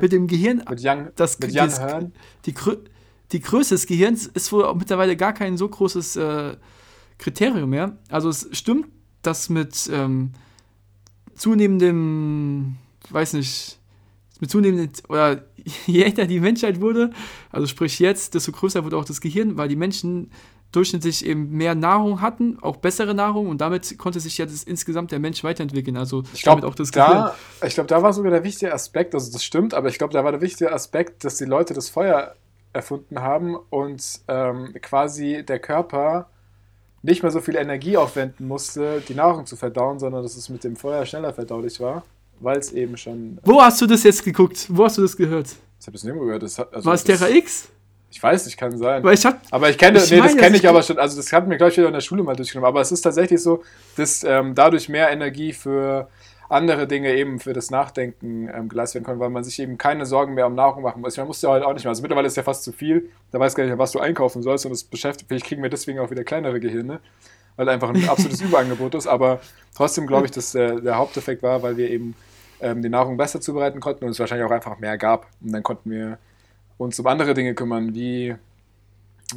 [0.00, 2.12] mit dem Gehirn, Mit Young, das, mit Young das, Hearn.
[2.46, 2.54] die,
[3.32, 6.56] die Größe des Gehirns ist wohl mittlerweile gar kein so großes äh,
[7.18, 7.98] Kriterium mehr.
[8.08, 8.86] Also es stimmt,
[9.20, 10.30] dass mit ähm,
[11.34, 12.76] zunehmendem,
[13.10, 13.78] weiß nicht,
[14.40, 15.44] mit zunehmendem, oder
[15.86, 17.10] je älter die Menschheit wurde,
[17.50, 20.30] also sprich jetzt, desto größer wurde auch das Gehirn, weil die Menschen
[20.72, 25.12] durchschnittlich eben mehr Nahrung hatten, auch bessere Nahrung und damit konnte sich ja das, insgesamt
[25.12, 25.96] der Mensch weiterentwickeln.
[25.96, 27.12] Also Ich damit glaube, auch das Gehirn.
[27.12, 30.12] da, ich glaub, da war sogar der wichtige Aspekt, also das stimmt, aber ich glaube,
[30.12, 32.34] da war der wichtige Aspekt, dass die Leute das Feuer
[32.72, 36.28] erfunden haben und ähm, quasi der Körper
[37.02, 40.64] nicht mehr so viel Energie aufwenden musste, die Nahrung zu verdauen, sondern dass es mit
[40.64, 42.04] dem Feuer schneller verdaulich war,
[42.40, 43.38] weil es eben schon.
[43.44, 44.66] Wo hast du das jetzt geguckt?
[44.68, 45.48] Wo hast du das gehört?
[45.80, 46.42] Ich habe es nirgendwo gehört.
[46.42, 47.68] Das also War es das, Terra X?
[48.16, 49.04] Ich weiß nicht, kann sein.
[49.04, 51.18] Weil ich hab, Aber ich kenne, Ich nee, das kenne das ich aber schon, also
[51.18, 52.66] das hatten wir, glaube ich, wieder in der Schule mal durchgenommen.
[52.66, 53.62] Aber es ist tatsächlich so,
[53.98, 56.08] dass ähm, dadurch mehr Energie für
[56.48, 60.06] andere Dinge eben für das Nachdenken ähm, geleistet werden kann, weil man sich eben keine
[60.06, 61.14] Sorgen mehr um Nahrung machen muss.
[61.18, 61.90] Man muss ja heute auch nicht mehr.
[61.90, 63.10] Also mittlerweile ist ja fast zu viel.
[63.32, 65.28] Da weiß gar nicht mehr, was du einkaufen sollst und das beschäftigt.
[65.28, 67.00] Vielleicht kriegen wir deswegen auch wieder kleinere Gehirne,
[67.56, 69.06] weil einfach ein absolutes Überangebot ist.
[69.06, 69.40] Aber
[69.76, 72.14] trotzdem glaube ich, dass der, der Haupteffekt war, weil wir eben
[72.62, 75.26] ähm, die Nahrung besser zubereiten konnten und es wahrscheinlich auch einfach mehr gab.
[75.42, 76.16] Und dann konnten wir
[76.78, 78.34] uns um andere Dinge kümmern, wie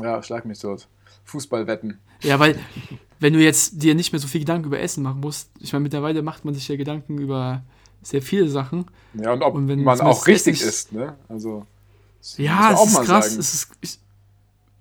[0.01, 0.87] ja, schlag mich dort.
[1.25, 1.99] Fußballwetten.
[2.21, 2.59] ja, weil,
[3.19, 5.83] wenn du jetzt dir nicht mehr so viel Gedanken über Essen machen musst, ich meine,
[5.83, 7.63] mittlerweile macht man sich ja Gedanken über
[8.01, 8.85] sehr viele Sachen.
[9.13, 11.15] Ja, und ob Und wenn man es auch richtig ist, ne?
[11.27, 11.65] Also.
[12.37, 13.25] Ja, es auch ist krass.
[13.29, 13.39] sagen.
[13.39, 13.99] Es ist, ich,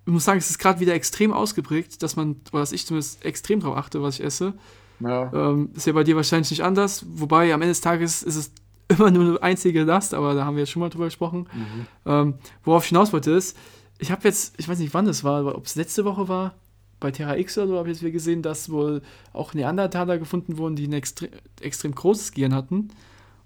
[0.05, 3.23] ich muss sagen, es ist gerade wieder extrem ausgeprägt, dass man, oder dass ich zumindest
[3.25, 4.53] extrem drauf achte, was ich esse.
[4.99, 5.31] Ja.
[5.33, 7.05] Ähm, ist ja bei dir wahrscheinlich nicht anders.
[7.07, 8.51] Wobei am Ende des Tages ist es
[8.97, 11.47] immer nur eine einzige Last, aber da haben wir jetzt schon mal drüber gesprochen.
[11.53, 11.85] Mhm.
[12.05, 13.55] Ähm, worauf ich hinaus wollte ist,
[13.99, 16.55] ich habe jetzt, ich weiß nicht wann das war, ob es letzte Woche war,
[16.99, 20.57] bei Terra X oder so, habe ich jetzt wieder gesehen, dass wohl auch Neandertaler gefunden
[20.57, 21.29] wurden, die ein extre
[21.61, 22.89] extrem großes Gehirn hatten.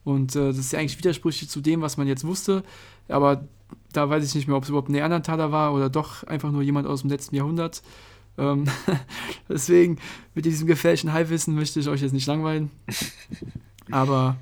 [0.03, 2.63] Und äh, das ist ja eigentlich widersprüchlich zu dem, was man jetzt wusste.
[3.07, 3.47] Aber
[3.91, 6.61] da weiß ich nicht mehr, ob es überhaupt ein Neandertaler war oder doch einfach nur
[6.61, 7.83] jemand aus dem letzten Jahrhundert.
[8.37, 8.65] Ähm,
[9.49, 9.99] deswegen,
[10.33, 12.71] mit diesem gefährlichen Halbwissen möchte ich euch jetzt nicht langweilen.
[13.91, 14.37] Aber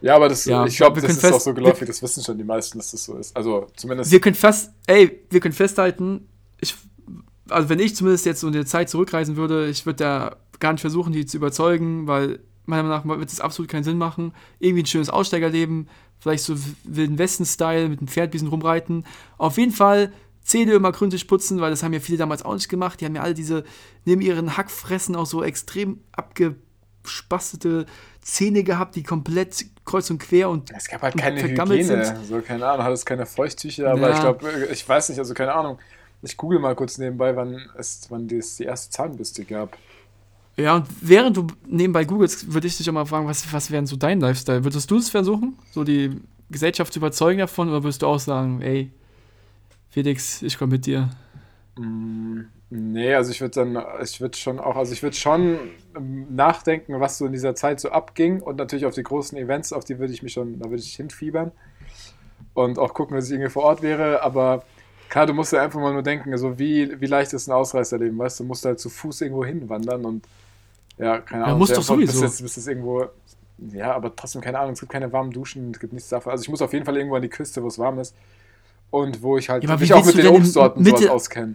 [0.00, 2.22] ja, aber das, Ja, ich glaube, wir das ist auch fest- so geläufig, das wissen
[2.22, 3.36] schon die meisten, dass das so ist.
[3.36, 4.10] Also zumindest.
[4.12, 6.28] wir können fast, ey, wir können festhalten,
[6.60, 6.74] ich,
[7.48, 10.72] also wenn ich zumindest jetzt so in der Zeit zurückreisen würde, ich würde da gar
[10.72, 14.32] nicht versuchen, die zu überzeugen, weil meiner Meinung nach wird es absolut keinen Sinn machen.
[14.58, 19.04] Irgendwie ein schönes Aussteigerleben, vielleicht so Wilden Westen-Style, mit einem Pferd ein bisschen rumreiten.
[19.38, 22.68] Auf jeden Fall Zähne immer gründlich putzen, weil das haben ja viele damals auch nicht
[22.68, 23.00] gemacht.
[23.00, 23.64] Die haben ja alle diese,
[24.04, 26.00] neben ihren Hackfressen auch so extrem
[27.06, 27.86] abgespastete
[28.20, 32.04] Zähne gehabt, die komplett kreuz und quer und es gab halt keine vergammelt Hygiene.
[32.04, 32.26] sind.
[32.26, 34.14] So, keine Ahnung, hat es keine Feuchttücher, aber Ja.
[34.14, 35.78] ich glaube, ich weiß nicht, also keine Ahnung.
[36.22, 39.76] Ich google mal kurz nebenbei, wann es, wann es die erste Zahnbürste gab.
[40.56, 43.82] Ja, und während du nebenbei googelst, würde ich dich auch mal fragen, was, was wäre
[43.82, 44.64] denn so dein Lifestyle?
[44.64, 48.62] Würdest du es versuchen, so die Gesellschaft zu überzeugen davon, oder würdest du auch sagen,
[48.62, 48.90] ey,
[49.90, 51.10] Felix, ich komme mit dir?
[51.76, 55.58] Mm, Nee, also ich würde dann, ich würde schon auch, also ich würde schon
[55.96, 59.72] ähm, nachdenken, was so in dieser Zeit so abging und natürlich auf die großen Events,
[59.72, 61.52] auf die würde ich mich schon, da würde ich hinfiebern
[62.54, 64.64] und auch gucken, dass ich irgendwie vor Ort wäre, aber
[65.08, 68.18] Klar, du musst ja einfach mal nur denken, so wie, wie leicht ist ein Ausreißerleben,
[68.18, 68.44] weißt du?
[68.44, 70.26] Du musst halt zu Fuß irgendwo hinwandern und
[70.98, 71.60] ja, keine Ja, Ahnung.
[71.60, 72.22] musst sehr doch sowieso.
[72.22, 73.06] Bis jetzt, bis jetzt irgendwo,
[73.72, 76.32] ja, aber trotzdem keine Ahnung, es gibt keine warmen Duschen, es gibt nichts davon.
[76.32, 78.16] Also ich muss auf jeden Fall irgendwo an die Küste, wo es warm ist
[78.90, 81.54] und wo ich halt Ja, mich auch mit den Obstsorten sowas Mitte- auskenne.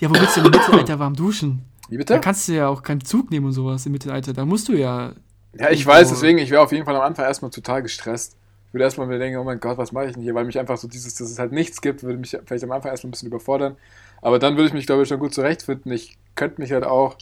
[0.00, 1.62] Ja, wo willst du im Mittelalter warm duschen?
[1.88, 2.20] Wie Da bitte?
[2.20, 4.32] kannst du ja auch keinen Zug nehmen und sowas im Mittelalter.
[4.32, 5.12] Da musst du ja.
[5.54, 8.36] Ja, ich irgendwo- weiß, deswegen, ich wäre auf jeden Fall am Anfang erstmal total gestresst.
[8.68, 10.34] Ich würde erstmal mir denken, oh mein Gott, was mache ich denn hier?
[10.34, 12.90] Weil mich einfach so dieses, dass es halt nichts gibt, würde mich vielleicht am Anfang
[12.90, 13.76] erstmal ein bisschen überfordern.
[14.20, 15.92] Aber dann würde ich mich, glaube ich, schon gut zurechtfinden.
[15.92, 17.16] Ich könnte mich halt auch,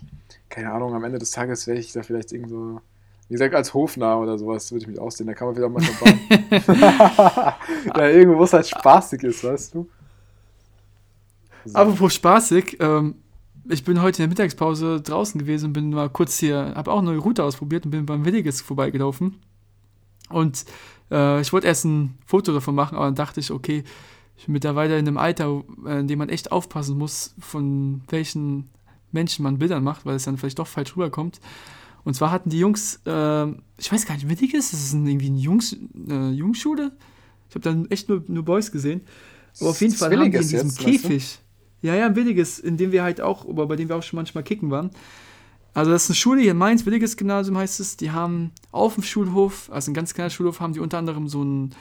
[0.48, 2.80] keine Ahnung, am Ende des Tages wäre ich da vielleicht irgend so,
[3.28, 5.26] wie gesagt, als Hofnarr oder sowas würde ich mich aussehen.
[5.26, 6.18] Da kann man wieder auch mal verbauen.
[7.96, 9.88] ja, irgendwo, wo es halt spaßig ist, weißt du?
[11.64, 11.74] So.
[11.74, 13.16] Apropos spaßig, ähm,
[13.68, 16.98] ich bin heute in der Mittagspause draußen gewesen und bin mal kurz hier, habe auch
[16.98, 19.36] eine neue Route ausprobiert und bin beim Williges vorbeigelaufen.
[20.28, 20.64] Und
[21.10, 23.84] äh, ich wollte erst ein Foto davon machen, aber dann dachte ich, okay,
[24.36, 28.68] ich bin mittlerweile in einem Alter, äh, in dem man echt aufpassen muss, von welchen
[29.12, 31.40] Menschen man Bildern macht, weil es dann vielleicht doch falsch rüberkommt.
[32.04, 33.46] Und zwar hatten die Jungs, äh,
[33.78, 35.74] ich weiß gar nicht, Williges, das ist ein, irgendwie eine Jungs,
[36.08, 36.92] äh, Jungsschule.
[37.48, 39.02] Ich habe dann echt nur, nur Boys gesehen.
[39.60, 41.43] Aber auf jeden Fall haben die in diesem jetzt, weißt du?
[41.84, 44.16] Ja, ja, ein Williges, in dem wir halt auch, oder bei dem wir auch schon
[44.16, 44.90] manchmal kicken waren.
[45.74, 47.98] Also das ist eine Schule hier in Mainz, Williges Gymnasium heißt es.
[47.98, 51.44] Die haben auf dem Schulhof, also ein ganz kleiner Schulhof, haben die unter anderem so
[51.44, 51.74] ein,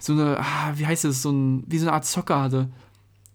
[0.00, 2.70] so eine, ah, wie heißt es, so ein, wie so eine Art Zockerhalle.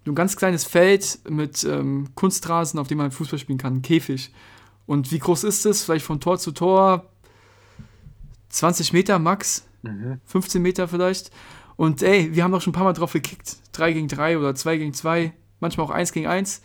[0.04, 3.82] So ein ganz kleines Feld mit ähm, Kunstrasen, auf dem man Fußball spielen kann, ein
[3.82, 4.34] Käfig.
[4.88, 5.84] Und wie groß ist es?
[5.84, 7.06] Vielleicht von Tor zu Tor
[8.50, 10.20] 20 Meter max, Mhm.
[10.26, 11.32] 15 Meter vielleicht.
[11.76, 13.58] Und ey, wir haben doch schon ein paar Mal drauf gekickt.
[13.74, 16.62] 3 gegen 3 oder 2 gegen 2, manchmal auch 1 gegen 1.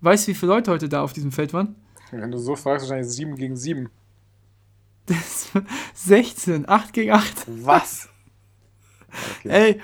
[0.00, 1.76] Weißt du, wie viele Leute heute da auf diesem Feld waren?
[2.10, 3.88] Wenn du so fragst, wahrscheinlich 7 gegen 7.
[5.06, 7.46] Das war 16, 8 gegen 8.
[7.62, 8.08] Was?
[9.40, 9.48] Okay.
[9.74, 9.80] Ey,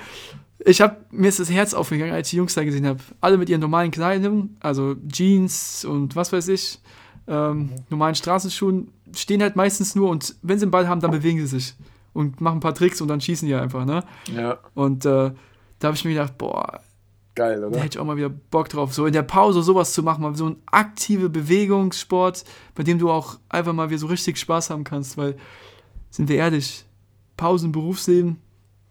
[0.64, 3.00] ich hab, mir ist das Herz aufgegangen, als ich die Jungs da gesehen habe.
[3.20, 6.80] Alle mit ihren normalen Kleidung, also Jeans und was weiß ich,
[7.26, 11.38] ähm, normalen Straßenschuhen, stehen halt meistens nur und wenn sie einen Ball haben, dann bewegen
[11.40, 11.74] sie sich
[12.12, 14.04] und machen ein paar Tricks und dann schießen die einfach, ne?
[14.34, 15.32] Ja, Und äh,
[15.78, 16.80] da habe ich mir gedacht, boah,
[17.40, 17.78] geil, da oder?
[17.78, 20.34] hätte ich auch mal wieder Bock drauf, so in der Pause sowas zu machen, mal
[20.34, 24.84] so ein aktive Bewegungssport, bei dem du auch einfach mal wieder so richtig Spaß haben
[24.84, 25.36] kannst, weil,
[26.10, 26.84] sind wir ehrlich,
[27.36, 28.38] Pausen, Berufsleben,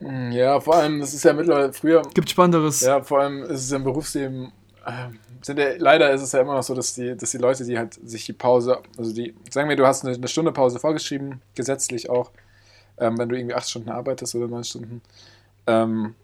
[0.01, 2.79] Mm, Ja, vor allem, das ist ja mittlerweile früher, gibt Spannenderes.
[2.79, 4.51] ja, vor allem ist es im Berufsleben,
[4.87, 7.65] ähm, sind ja, leider ist es ja immer noch so, dass die, dass die Leute,
[7.65, 10.79] die halt sich die Pause, also die, sagen wir, du hast eine, eine Stunde Pause
[10.79, 12.31] vorgeschrieben, gesetzlich auch,
[12.97, 15.01] ähm, wenn du irgendwie acht Stunden arbeitest oder neun Stunden,
[15.67, 16.15] ähm,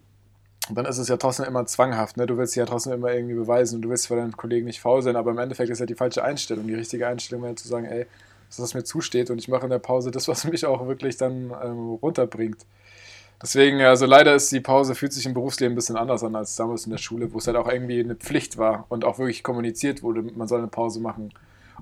[0.71, 2.25] dann ist es ja trotzdem immer zwanghaft, ne?
[2.25, 5.01] Du willst ja trotzdem immer irgendwie beweisen und du willst vor deinen Kollegen nicht faul
[5.01, 6.67] sein, aber im Endeffekt ist ja die falsche Einstellung.
[6.67, 8.06] Die richtige Einstellung wäre zu sagen, ey,
[8.47, 10.88] das ist, was mir zusteht und ich mache in der Pause das, was mich auch
[10.88, 12.65] wirklich dann ähm, runterbringt.
[13.41, 16.56] Deswegen, also leider ist die Pause, fühlt sich im Berufsleben ein bisschen anders an als
[16.56, 19.43] damals in der Schule, wo es halt auch irgendwie eine Pflicht war und auch wirklich
[19.43, 21.34] kommuniziert wurde, man soll eine Pause machen.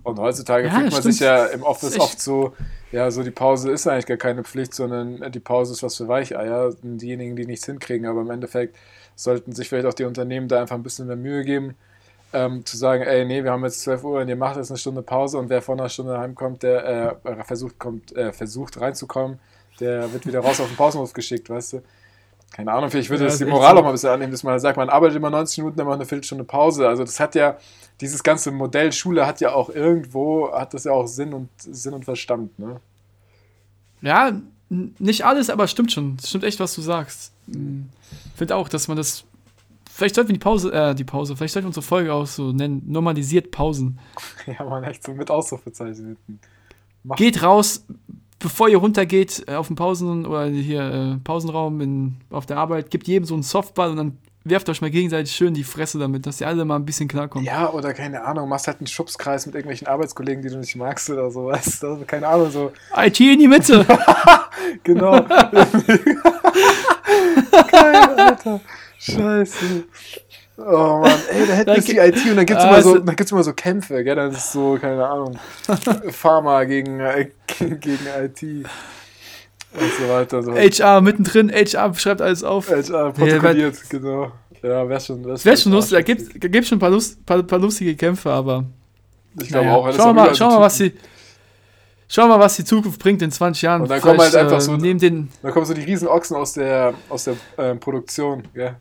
[0.02, 1.14] Und heutzutage Ja, fühlt man stimmt.
[1.14, 2.56] sich ja im Office oft so,
[2.92, 6.08] ja, so die Pause ist eigentlich gar keine Pflicht, sondern die Pause ist was für
[6.08, 8.08] Weicheier, diejenigen, die nichts hinkriegen.
[8.08, 8.76] Aber im Endeffekt
[9.16, 11.76] sollten sich vielleicht auch die Unternehmen da einfach ein bisschen mehr Mühe geben,
[12.34, 14.78] ähm, zu sagen, ey, nee, wir haben jetzt 12 Uhr und ihr macht jetzt eine
[14.78, 19.40] Stunde Pause und wer vor einer Stunde heimkommt, der äh, versucht, kommt, äh, versucht reinzukommen,
[19.80, 21.82] der wird wieder raus auf den Pausenhof geschickt, weißt du?
[22.54, 23.80] Keine Ahnung, vielleicht würde Ja, das die Moral so.
[23.80, 25.96] auch mal ein bisschen annehmen, dass man sagt, man arbeitet immer 90 Minuten, dann macht
[25.96, 26.88] eine Viertelstunde Pause.
[26.88, 27.58] Also das hat ja,
[28.00, 31.94] dieses ganze Modell Schule hat ja auch irgendwo, hat das ja auch Sinn und Sinn
[31.94, 32.80] und Verstand, ne?
[34.02, 34.34] Ja,
[34.70, 36.18] nicht alles, aber stimmt schon.
[36.24, 37.32] Stimmt echt, was du sagst.
[37.48, 37.58] Ich
[38.36, 39.24] finde auch, dass man das.
[39.92, 42.52] Vielleicht sollten wir die Pause, äh, die Pause, vielleicht sollten wir unsere Folge auch so
[42.52, 44.00] nennen, normalisiert Pausen.
[44.48, 46.40] Ja, man, echt so mit Ausrufezeichen hinten.
[47.04, 47.86] Macht- Geht raus,
[48.44, 52.92] bevor ihr runtergeht äh, auf den Pausen oder hier äh, Pausenraum in, auf der Arbeit,
[52.92, 56.26] gebt jedem so einen Softball und dann werft euch mal gegenseitig schön die Fresse damit,
[56.26, 57.46] dass ihr alle mal ein bisschen klarkommt.
[57.46, 61.10] Ja, oder keine Ahnung, machst halt einen Schubskreis mit irgendwelchen Arbeitskollegen, die du nicht magst
[61.10, 61.88] oder so, weißt du?
[61.88, 63.86] Also, keine Ahnung, so, IT in die Mitte!
[64.84, 65.14] genau.
[67.72, 68.60] Geil, Alter.
[69.00, 69.86] Scheiße.
[70.66, 73.00] Oh Mann, ey, da hätten wir die IT und dann gibt's Ah, immer so, also-
[73.06, 74.16] dann gibt's immer so Kämpfe, gell?
[74.16, 75.38] Dann ist so, keine Ahnung,
[76.12, 80.44] Pharma gegen, äh, gegen IT und so weiter.
[80.44, 80.54] So.
[80.54, 82.70] HR mittendrin, HR schreibt alles auf.
[82.70, 84.32] HR protokolliert, genau.
[84.62, 87.26] Ja, wär schon, wär Wäre schon lustig, da gibt da gibt's schon ein paar, Lust,
[87.26, 88.64] paar, paar lustige Kämpfe, aber
[89.42, 89.76] Ich glaube naja.
[89.78, 89.92] auch.
[89.94, 90.78] schauen wir mal, überall schauen so wir mal, was
[92.08, 93.82] schauen wir mal, was die Zukunft bringt in 20 Jahren.
[93.82, 96.38] Und dann kommen halt einfach äh, so- neben den, Da kommen so die riesen Ochsen
[96.38, 98.76] aus der, aus der ähm, Produktion, gell?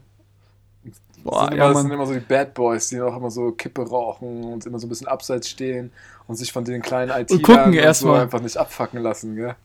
[1.22, 3.52] Boah, sind, ja, immer, das sind immer so die Bad Boys, die auch immer so
[3.52, 5.92] Kippe rauchen und immer so ein bisschen abseits stehen
[6.26, 8.22] und sich von den kleinen IT gucken so erst mal.
[8.22, 9.56] einfach nicht abfacken lassen, gell?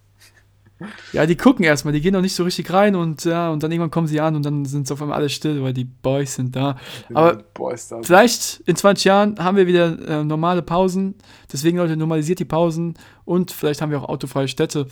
[1.11, 3.71] Ja, die gucken erstmal, die gehen noch nicht so richtig rein und ja, und dann
[3.71, 6.35] irgendwann kommen sie an und dann sind es auf einmal alle still, weil die Boys
[6.35, 6.77] sind da.
[7.13, 7.99] Aber Boys da.
[8.03, 11.15] Vielleicht in 20 Jahren haben wir wieder äh, normale Pausen.
[11.51, 12.93] Deswegen, Leute, normalisiert die Pausen
[13.25, 14.85] und vielleicht haben wir auch autofreie Städte.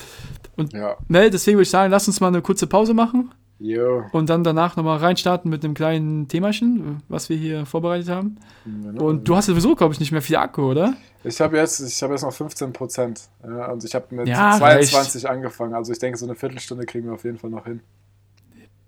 [0.73, 0.97] Ja.
[1.07, 4.03] Mel, deswegen würde ich sagen, lass uns mal eine kurze Pause machen Jo.
[4.11, 8.37] und dann danach nochmal reinstarten mit einem kleinen Themachen, was wir hier vorbereitet haben.
[8.65, 9.05] Genau.
[9.05, 10.95] Und du hast sowieso, glaube ich, nicht mehr viel Akku, oder?
[11.23, 13.29] Ich habe jetzt, ich habe jetzt noch 15 Prozent.
[13.43, 15.73] Ja, und ich habe mit Ja, 22 angefangen.
[15.73, 17.79] Also ich denke, so eine Viertelstunde kriegen wir auf jeden Fall noch hin.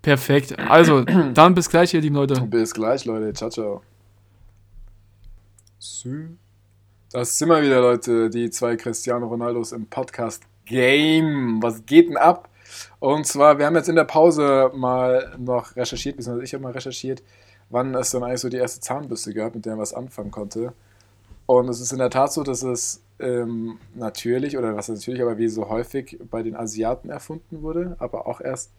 [0.02, 0.58] Perfekt.
[0.58, 1.04] Also,
[1.34, 2.40] dann bis gleich, ihr lieben Leute.
[2.42, 3.32] Bis gleich, Leute.
[3.32, 3.82] Ciao, ciao.
[7.10, 8.30] Das sind wir wieder, Leute.
[8.30, 11.62] Die zwei Cristiano Ronaldos im Podcast Game.
[11.62, 12.47] Was geht denn ab?
[13.00, 16.72] Und zwar, wir haben jetzt in der Pause mal noch recherchiert, beziehungsweise ich habe mal
[16.72, 17.22] recherchiert,
[17.70, 20.72] wann es dann eigentlich so die erste Zahnbürste gab, mit der man was anfangen konnte.
[21.46, 25.38] Und es ist in der Tat so, dass es ähm, natürlich, oder was natürlich, aber
[25.38, 28.70] wie so häufig bei den Asiaten erfunden wurde, aber auch erst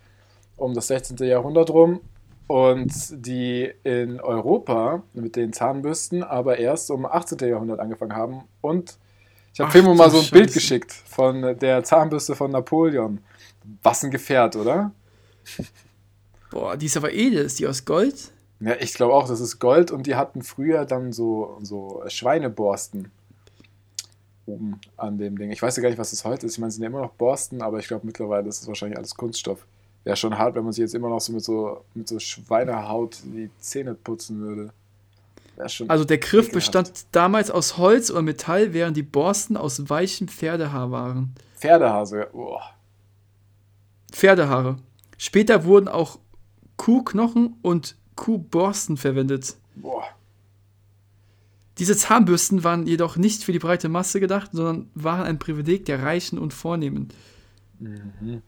[0.56, 1.18] um das 16.
[1.28, 2.02] Jahrhundert rum.
[2.48, 7.48] Und die in Europa mit den Zahnbürsten aber erst um 18.
[7.48, 8.44] Jahrhundert angefangen haben.
[8.62, 8.98] Und
[9.54, 10.54] ich habe Fimo mal so ein Bild Scheiße.
[10.54, 13.20] geschickt von der Zahnbürste von Napoleon.
[13.84, 14.92] Was ein Gefährt, oder?
[16.52, 17.46] Boah, die ist aber edel.
[17.46, 18.32] Ist die aus Gold?
[18.60, 23.12] Ja, ich glaube auch, das ist Gold und die hatten früher dann so, so Schweineborsten
[24.46, 25.52] oben an dem Ding.
[25.52, 26.54] Ich weiß ja gar nicht, was das heute ist.
[26.54, 28.98] Ich meine, es sind ja immer noch Borsten, aber ich glaube mittlerweile ist es wahrscheinlich
[28.98, 29.66] alles Kunststoff.
[30.04, 33.20] Wäre schon hart, wenn man sich jetzt immer noch so mit so, mit so Schweinehaut
[33.24, 34.74] die Zähne putzen würde.
[35.58, 36.54] Also der Griff Ekelhaft.
[36.54, 41.36] bestand damals aus Holz oder Metall, während die Borsten aus weichem Pferdehaar waren.
[41.58, 42.30] Pferdehase.
[42.34, 42.58] Oh.
[44.12, 44.78] Pferdehaare.
[45.18, 46.20] Später wurden auch
[46.78, 49.56] Kuhknochen und Kuhborsten verwendet.
[49.76, 50.04] Boah.
[51.78, 56.04] Diese Zahnbürsten waren jedoch nicht für die breite Masse gedacht, sondern waren ein Privileg der
[56.04, 57.08] Reichen und Vornehmen.
[57.80, 58.42] Mhm.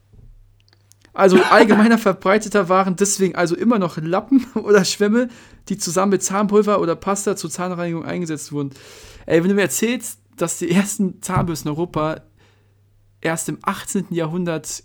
[1.14, 5.30] Also allgemeiner verbreiteter waren deswegen also immer noch Lappen oder Schwämme,
[5.70, 8.72] die zusammen mit Zahnpulver oder Pasta zur Zahnreinigung eingesetzt wurden.
[9.26, 12.22] Ey, wenn du mir erzählst, dass die ersten Zahnbürsten in Europa
[13.20, 14.08] erst im 18.
[14.12, 14.84] Jahrhundert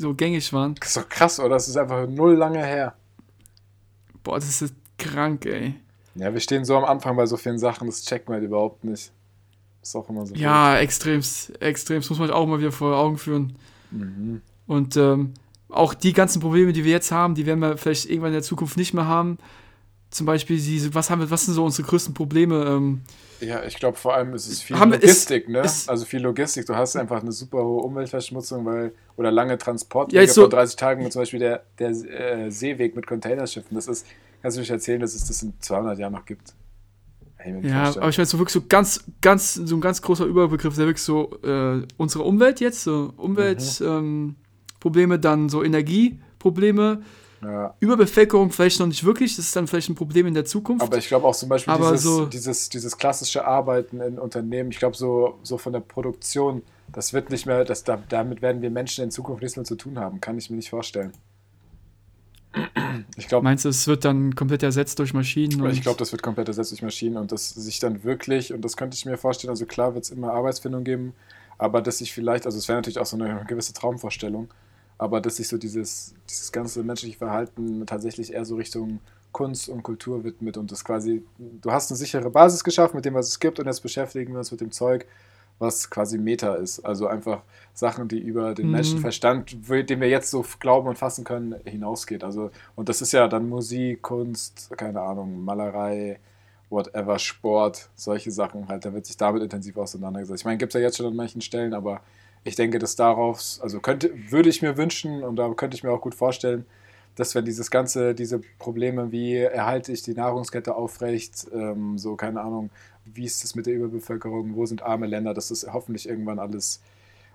[0.00, 1.50] so gängig waren, Das ist doch krass, oder?
[1.50, 2.94] Das ist einfach null lange her.
[4.22, 5.74] boah, das ist krank, ey.
[6.14, 8.84] Ja, wir stehen so am Anfang bei so vielen Sachen, das checkt man halt überhaupt
[8.84, 9.12] nicht.
[9.82, 10.34] Ist auch immer so.
[10.34, 13.56] Ja, extremst, extremst, muss man auch mal wieder vor Augen führen.
[13.90, 14.42] Mhm.
[14.66, 15.32] Und ähm,
[15.70, 18.42] auch die ganzen Probleme, die wir jetzt haben, die werden wir vielleicht irgendwann in der
[18.42, 19.38] Zukunft nicht mehr haben.
[20.10, 22.64] Zum Beispiel, diese, was, haben wir, was sind so unsere größten Probleme?
[22.64, 23.02] Ähm,
[23.40, 25.60] Ja, ich glaube vor allem ist es viel Haben Logistik, ne?
[25.60, 26.66] ist- also viel Logistik.
[26.66, 30.12] Du hast einfach eine super hohe Umweltverschmutzung, weil oder lange Transport.
[30.12, 33.74] Ja, so- vor 30 Tagen zum Beispiel der, der äh, Seeweg mit Containerschiffen.
[33.74, 34.06] Das ist,
[34.42, 36.54] kannst du mich erzählen, dass es das in 200 Jahren noch gibt?
[37.62, 40.84] Ja, aber ich meine, so wirklich so ganz, ganz, so ein ganz großer Überbegriff, der
[40.86, 44.36] wirklich so äh, unsere Umwelt jetzt, so Umweltprobleme, ähm,
[44.78, 47.02] Probleme, dann so Energieprobleme,
[47.42, 47.74] ja.
[47.80, 50.82] Überbevölkerung vielleicht noch nicht wirklich, das ist dann vielleicht ein Problem in der Zukunft.
[50.84, 54.78] Aber ich glaube auch zum Beispiel dieses, so- dieses, dieses klassische Arbeiten in Unternehmen, ich
[54.78, 58.70] glaube so, so von der Produktion, das wird nicht mehr, das, da, damit werden wir
[58.70, 60.20] Menschen in Zukunft nichts mehr zu tun haben.
[60.20, 61.12] Kann ich mir nicht vorstellen.
[63.16, 65.64] Ich glaube, Meinst du, es wird dann komplett ersetzt durch Maschinen?
[65.70, 68.76] Ich glaube, das wird komplett ersetzt durch Maschinen und dass sich dann wirklich, und das
[68.76, 71.14] könnte ich mir vorstellen, also klar wird es immer Arbeitsfindung geben,
[71.58, 74.48] aber dass sich vielleicht, also es wäre natürlich auch so eine gewisse Traumvorstellung,
[75.00, 79.00] aber dass sich so dieses, dieses ganze menschliche Verhalten tatsächlich eher so Richtung
[79.32, 83.14] Kunst und Kultur widmet und das quasi, du hast eine sichere Basis geschaffen mit dem,
[83.14, 85.06] was es gibt und jetzt beschäftigen wir uns mit dem Zeug,
[85.58, 86.80] was quasi Meta ist.
[86.80, 88.72] Also einfach Sachen, die über den Mhm.
[88.72, 92.22] Menschenverstand, den wir jetzt so glauben und fassen können, hinausgeht.
[92.22, 96.18] Also, und das ist ja dann Musik, Kunst, keine Ahnung, Malerei,
[96.68, 98.84] whatever, Sport, solche Sachen halt.
[98.84, 100.42] Da wird sich damit intensiv auseinandergesetzt.
[100.42, 102.02] Ich meine, gibt es ja jetzt schon an manchen Stellen, aber
[102.44, 105.90] ich denke, dass darauf, also könnte, würde ich mir wünschen und da könnte ich mir
[105.90, 106.64] auch gut vorstellen,
[107.16, 112.40] dass wenn dieses ganze, diese Probleme wie erhalte ich die Nahrungskette aufrecht, ähm, so keine
[112.40, 112.70] Ahnung,
[113.04, 116.80] wie ist es mit der Überbevölkerung, wo sind arme Länder, dass das hoffentlich irgendwann alles,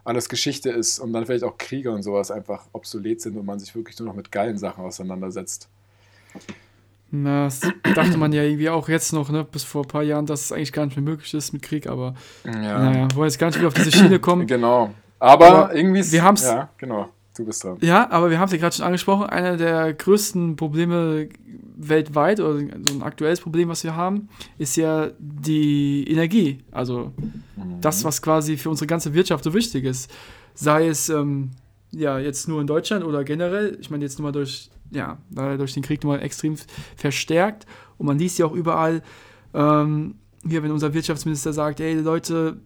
[0.04, 3.60] alles Geschichte ist und dann vielleicht auch Kriege und sowas einfach obsolet sind und man
[3.60, 5.70] sich wirklich nur noch mit geilen Sachen auseinandersetzt.
[7.24, 7.62] Na, das
[7.96, 10.52] dachte man ja irgendwie auch jetzt noch, ne, bis vor ein paar Jahren, dass es
[10.52, 13.58] eigentlich gar nicht mehr möglich ist mit Krieg, aber Ja, naja, wollen jetzt gar nicht
[13.58, 14.48] wieder auf diese Schiene kommen.
[14.48, 14.92] genau.
[15.20, 17.10] Aber, Aber irgendwie ist wir haben's- Ja, genau.
[17.38, 17.78] Du bist dran.
[17.82, 21.28] Ja, aber wir haben es ja gerade schon angesprochen, einer der größten Probleme
[21.76, 26.60] weltweit oder so ein aktuelles Problem, was wir haben, ist ja die Energie.
[26.72, 27.12] Also
[27.82, 30.10] das, was quasi für unsere ganze Wirtschaft so wichtig ist.
[30.54, 31.52] Sei es ähm,
[31.96, 35.74] ja jetzt nur in Deutschland oder generell, ich meine jetzt nur mal durch, ja, durch
[35.74, 36.56] den Krieg nochmal extrem
[36.96, 37.66] verstärkt.
[37.98, 39.02] Und man liest ja auch überall,
[39.54, 40.16] ähm,
[40.48, 42.58] hier, wenn unser Wirtschaftsminister sagt, ey Leute,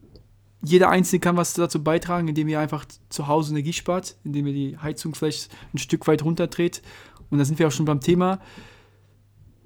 [0.61, 4.53] jeder Einzelne kann was dazu beitragen, indem ihr einfach zu Hause Energie spart, indem ihr
[4.53, 6.81] die Heizung vielleicht ein Stück weit runterdreht.
[7.29, 8.39] Und da sind wir auch schon beim Thema.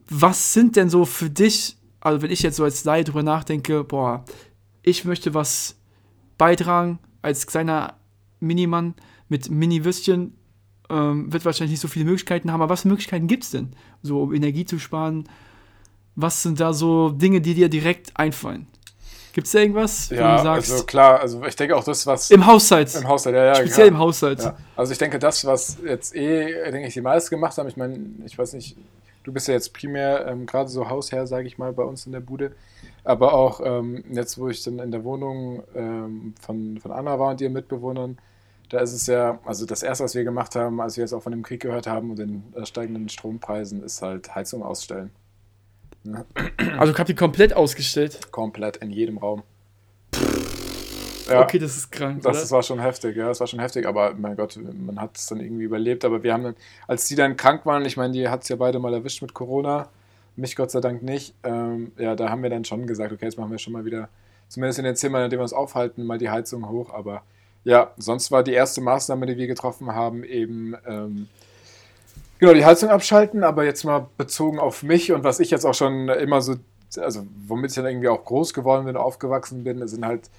[0.10, 3.84] Was sind denn so für dich, also wenn ich jetzt so als Laie drüber nachdenke,
[3.84, 4.26] boah,
[4.84, 5.80] ich möchte was
[6.38, 7.96] beitragen als kleiner
[8.40, 8.94] Minimann
[9.34, 10.38] mit Mini-Würstchen,
[10.92, 13.72] ähm, wird wahrscheinlich nicht so viele Möglichkeiten haben, aber was für Möglichkeiten gibt es denn?
[14.04, 15.28] So, um Energie zu sparen.
[16.16, 18.68] Was sind da so Dinge, die dir direkt einfallen?
[19.34, 22.06] Gibt es da irgendwas, wo Ja, du sagst, also klar, also ich denke auch das,
[22.06, 23.94] was im Haushalt, im Haushalt, ja, ja, speziell ja.
[23.94, 24.44] im Haushalt.
[24.44, 24.56] Ja.
[24.76, 27.98] Also ich denke, das, was jetzt eh, denke ich, die meisten gemacht haben, ich meine,
[28.26, 28.78] ich weiß nicht,
[29.24, 32.12] du bist ja jetzt primär ähm, gerade so Hausherr, sage ich mal, bei uns in
[32.12, 32.52] der Bude,
[33.04, 37.32] aber auch ähm, jetzt, wo ich dann in der Wohnung ähm, von, von Anna war
[37.32, 38.20] und ihren Mitbewohnern,
[38.74, 41.22] da ist es ja, also das Erste, was wir gemacht haben, als wir jetzt auch
[41.22, 45.12] von dem Krieg gehört haben und den äh, steigenden Strompreisen, ist halt Heizung ausstellen.
[46.04, 46.26] Ne?
[46.78, 48.32] Also ich habe die komplett ausgestellt.
[48.32, 49.44] Komplett in jedem Raum.
[51.30, 51.42] Ja.
[51.42, 54.14] Okay, das ist krank, Das, das war schon heftig, ja, das war schon heftig, aber
[54.16, 56.04] mein Gott, man hat es dann irgendwie überlebt.
[56.04, 56.56] Aber wir haben dann,
[56.88, 59.36] als die dann krank waren, ich meine, die hat es ja beide mal erwischt mit
[59.36, 59.88] Corona,
[60.36, 63.38] mich Gott sei Dank nicht, ähm, ja, da haben wir dann schon gesagt, okay, jetzt
[63.38, 64.10] machen wir schon mal wieder,
[64.50, 66.92] zumindest in den Zimmern, in denen wir uns aufhalten, mal die Heizung hoch.
[66.92, 67.22] Aber
[67.64, 71.28] ja, sonst war die erste Maßnahme, die wir getroffen haben, eben ähm,
[72.40, 75.74] genau die Heizung abschalten, aber jetzt mal bezogen auf mich und was ich jetzt auch
[75.74, 76.56] schon immer so,
[76.98, 80.30] also womit ich dann irgendwie auch groß geworden bin, aufgewachsen bin, sind halt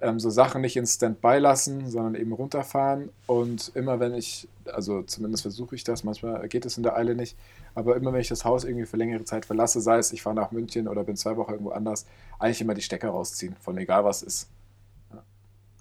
[0.00, 3.10] ähm, so Sachen nicht in Standby lassen, sondern eben runterfahren.
[3.26, 7.14] Und immer wenn ich, also zumindest versuche ich das, manchmal geht es in der Eile
[7.14, 7.36] nicht,
[7.74, 10.36] aber immer wenn ich das Haus irgendwie für längere Zeit verlasse, sei es ich fahre
[10.36, 12.06] nach München oder bin zwei Wochen irgendwo anders,
[12.38, 14.48] eigentlich immer die Stecker rausziehen, von egal was ist.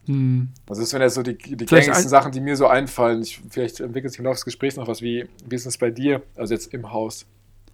[0.06, 0.50] Hm.
[0.68, 3.22] Also das sind jetzt so die, die gängigsten Sachen, die mir so einfallen.
[3.22, 5.02] Ich, vielleicht entwickelt sich im Laufe des Gesprächs noch was.
[5.02, 6.22] Wie, wie ist es bei dir?
[6.36, 7.26] Also jetzt im Haus.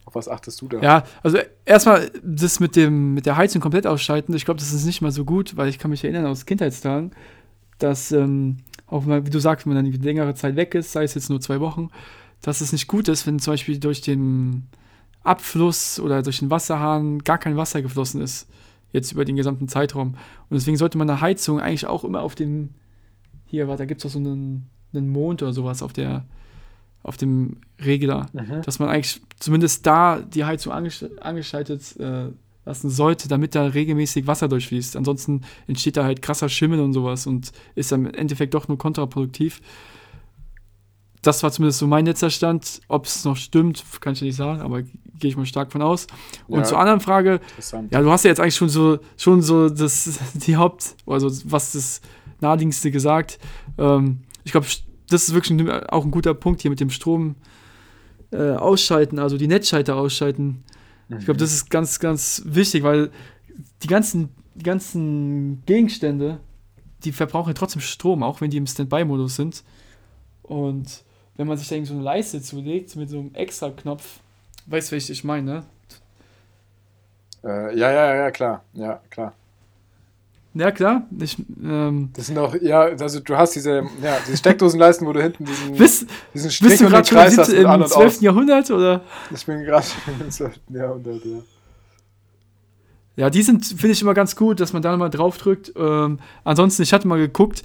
[0.05, 0.79] Auf was achtest du da?
[0.79, 4.33] Ja, also erstmal das mit dem mit der Heizung komplett ausschalten.
[4.33, 7.11] Ich glaube, das ist nicht mal so gut, weil ich kann mich erinnern aus Kindheitstagen,
[7.77, 10.91] dass ähm, auch mal, wie du sagst, wenn man dann die längere Zeit weg ist,
[10.91, 11.89] sei es jetzt nur zwei Wochen,
[12.41, 14.67] dass es nicht gut ist, wenn zum Beispiel durch den
[15.23, 18.47] Abfluss oder durch den Wasserhahn gar kein Wasser geflossen ist,
[18.91, 20.09] jetzt über den gesamten Zeitraum.
[20.49, 22.69] Und deswegen sollte man eine Heizung eigentlich auch immer auf dem,
[23.45, 26.25] hier, warte, da gibt es doch so einen, einen Mond oder sowas auf der,
[27.03, 28.61] auf dem Regler, Mhm.
[28.63, 32.27] dass man eigentlich zumindest da die Heizung angesch angeschaltet äh,
[32.65, 34.95] lassen sollte, damit da regelmäßig Wasser durchfließt.
[34.95, 38.77] Ansonsten entsteht da halt krasser Schimmel und sowas und ist dann im Endeffekt doch nur
[38.77, 39.61] kontraproduktiv.
[41.21, 42.81] Das war zumindest so mein letzter Stand.
[42.87, 46.07] Ob es noch stimmt, kann ich nicht sagen, aber gehe ich mal stark von aus.
[46.47, 46.63] Und Ja.
[46.65, 47.41] zur anderen Frage,
[47.91, 51.73] ja, du hast ja jetzt eigentlich schon so, schon so das, die Haupt, also was
[51.73, 52.01] das
[52.39, 53.37] naheliegendste gesagt.
[53.77, 54.65] Ähm, ich glaube,
[55.09, 57.35] das ist wirklich ein, auch ein guter Punkt hier mit dem Strom
[58.31, 60.63] äh, ausschalten, also die Netzschalter ausschalten.
[61.17, 63.09] Ich glaube, das ist ganz, ganz wichtig, weil
[63.81, 66.39] die ganzen, die ganzen Gegenstände,
[67.03, 69.63] die verbrauchen ja trotzdem Strom, auch wenn die im Standby-Modus sind.
[70.43, 71.03] Und
[71.39, 74.19] wenn man sich da irgendwie so eine Leiste zulegt mit so einem extra Knopf,
[74.65, 75.63] weißt du, welches ich meine, ne?
[77.45, 78.61] Äh, ja, ja, ja, klar.
[78.73, 79.31] Ja, klar.
[80.53, 81.03] Ja, klar.
[81.17, 85.21] Ich, ähm, Das sind auch, ja, also du hast diese, ja, diese Steckdosenleisten, wo du
[85.21, 88.05] hinten diesen, bist, diesen Strich bist du gerade Kreis hast im an und 12.
[88.05, 88.21] aus.
[88.21, 89.01] Jahrhundert oder?
[89.33, 89.87] Ich bin gerade
[90.19, 90.59] im 12.
[90.71, 91.37] Jahrhundert, ja.
[93.15, 95.71] Ja, die sind, finde ich, immer ganz gut, dass man da mal drauf drückt.
[95.77, 97.63] Ähm, ansonsten, ich hatte mal geguckt,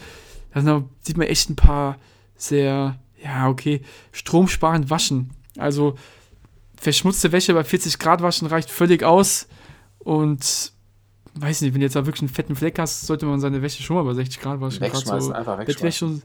[0.53, 1.97] da sieht man echt ein paar
[2.37, 3.81] sehr, ja, okay,
[4.13, 5.31] stromsparend waschen.
[5.57, 5.97] Also
[6.77, 9.49] verschmutzte Wäsche bei 40 Grad waschen reicht völlig aus.
[9.99, 10.73] Und
[11.35, 13.83] weiß nicht, wenn du jetzt da wirklich einen fetten Fleck hast, sollte man seine Wäsche
[13.83, 14.81] schon mal bei 60 Grad waschen.
[14.81, 16.09] Gerade Wegschmeißen, so einfach wegschmeißen.
[16.09, 16.23] Und,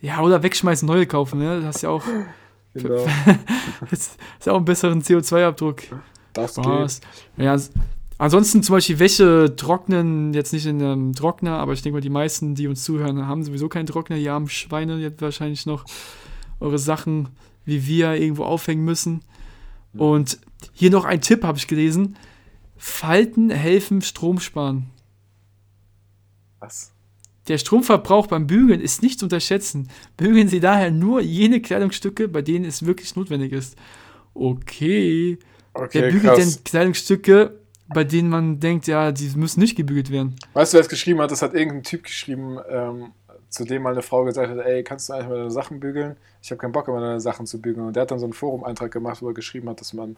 [0.00, 1.56] ja, oder wegschmeißen, neue kaufen, ne?
[1.60, 2.04] Das hast ja auch,
[2.74, 3.04] Genau.
[3.90, 5.82] das ist ja auch einen besseren CO2-Abdruck.
[6.32, 6.64] Das geht.
[6.64, 7.00] Spaß.
[7.36, 7.70] Ja, s-
[8.22, 12.08] ansonsten zum Beispiel Wäsche trocknen, jetzt nicht in einem Trockner, aber ich denke mal, die
[12.08, 14.16] meisten, die uns zuhören, haben sowieso keinen Trockner.
[14.16, 15.84] Die haben Schweine jetzt wahrscheinlich noch
[16.60, 17.30] eure Sachen,
[17.64, 19.22] wie wir, irgendwo aufhängen müssen.
[19.94, 20.38] Und
[20.72, 22.16] hier noch ein Tipp habe ich gelesen.
[22.76, 24.86] Falten helfen Strom sparen.
[26.60, 26.92] Was?
[27.48, 29.88] Der Stromverbrauch beim Bügeln ist nicht zu unterschätzen.
[30.16, 33.76] Bügeln Sie daher nur jene Kleidungsstücke, bei denen es wirklich notwendig ist.
[34.32, 35.38] Okay.
[35.74, 36.54] Wer Okay, bügelt krass.
[36.54, 37.58] denn Kleidungsstücke,
[37.92, 40.36] bei denen man denkt, ja, die müssen nicht gebügelt werden?
[40.54, 41.30] Weißt du, wer es geschrieben hat?
[41.30, 43.12] Das hat irgendein Typ geschrieben, ähm,
[43.48, 46.16] zu dem mal eine Frau gesagt hat, ey, kannst du eigentlich mal deine Sachen bügeln?
[46.42, 47.86] Ich habe keinen Bock, immer deine Sachen zu bügeln.
[47.86, 50.16] Und der hat dann so einen Forum-Eintrag gemacht, wo er geschrieben hat, dass man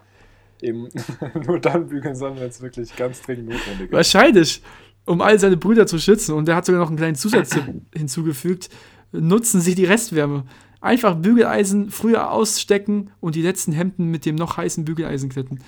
[0.63, 0.89] eben
[1.47, 3.93] nur dann bügeln soll, wenn es wirklich ganz dringend notwendig ist.
[3.93, 4.63] Wahrscheinlich,
[5.05, 6.35] um all seine Brüder zu schützen.
[6.35, 7.65] Und er hat sogar noch einen kleinen Zusatztipp
[7.95, 8.71] hinzugefügt.
[9.13, 10.45] Nutzen Sie die Restwärme.
[10.81, 15.61] Einfach Bügeleisen früher ausstecken und die letzten Hemden mit dem noch heißen Bügeleisen kletten.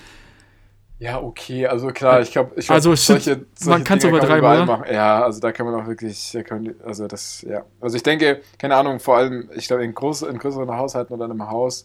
[0.99, 3.27] Ja, okay, also klar, ich glaube, ich glaub, Also, shit,
[3.67, 4.67] man kann's Dinge kann übertreiben, überall oder?
[4.67, 4.87] machen.
[4.91, 6.37] Ja, also da kann man auch wirklich,
[6.85, 7.65] also das, ja.
[7.81, 11.27] Also ich denke, keine Ahnung, vor allem, ich glaube, in, groß, in größeren Haushalten oder
[11.27, 11.85] in einem Haus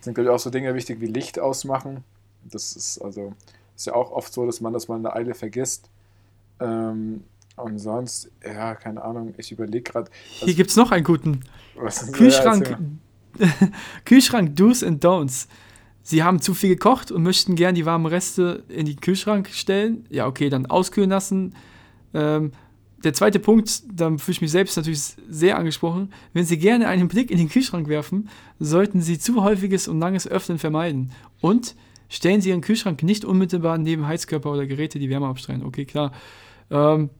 [0.00, 2.04] sind, glaube ich, auch so Dinge wichtig wie Licht ausmachen.
[2.44, 3.32] Das ist, also,
[3.74, 5.88] ist ja auch oft so, dass man das mal in der Eile vergisst.
[6.60, 7.24] Ähm,
[7.56, 10.10] und sonst, ja, keine Ahnung, ich überlege gerade.
[10.22, 11.40] Hier gibt es noch einen guten.
[12.12, 12.76] Kühlschrank.
[14.04, 15.48] Kühlschrank Do's and Don'ts.
[16.02, 20.04] Sie haben zu viel gekocht und möchten gern die warmen Reste in den Kühlschrank stellen.
[20.10, 21.54] Ja, okay, dann auskühlen lassen.
[22.12, 22.52] Ähm,
[23.04, 26.12] der zweite Punkt, da fühle ich mich selbst natürlich sehr angesprochen.
[26.32, 28.28] Wenn Sie gerne einen Blick in den Kühlschrank werfen,
[28.60, 31.10] sollten Sie zu häufiges und langes Öffnen vermeiden.
[31.40, 31.74] Und
[32.08, 35.64] stellen Sie Ihren Kühlschrank nicht unmittelbar neben Heizkörper oder Geräte, die Wärme abstrahlen.
[35.64, 36.12] Okay, klar.
[36.70, 37.10] Ähm,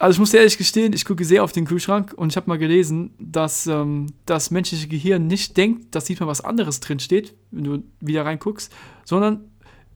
[0.00, 2.56] also ich muss ehrlich gestehen, ich gucke sehr auf den Kühlschrank und ich habe mal
[2.56, 7.64] gelesen, dass ähm, das menschliche Gehirn nicht denkt, dass diesmal was anderes drin steht, wenn
[7.64, 8.72] du wieder reinguckst,
[9.04, 9.50] sondern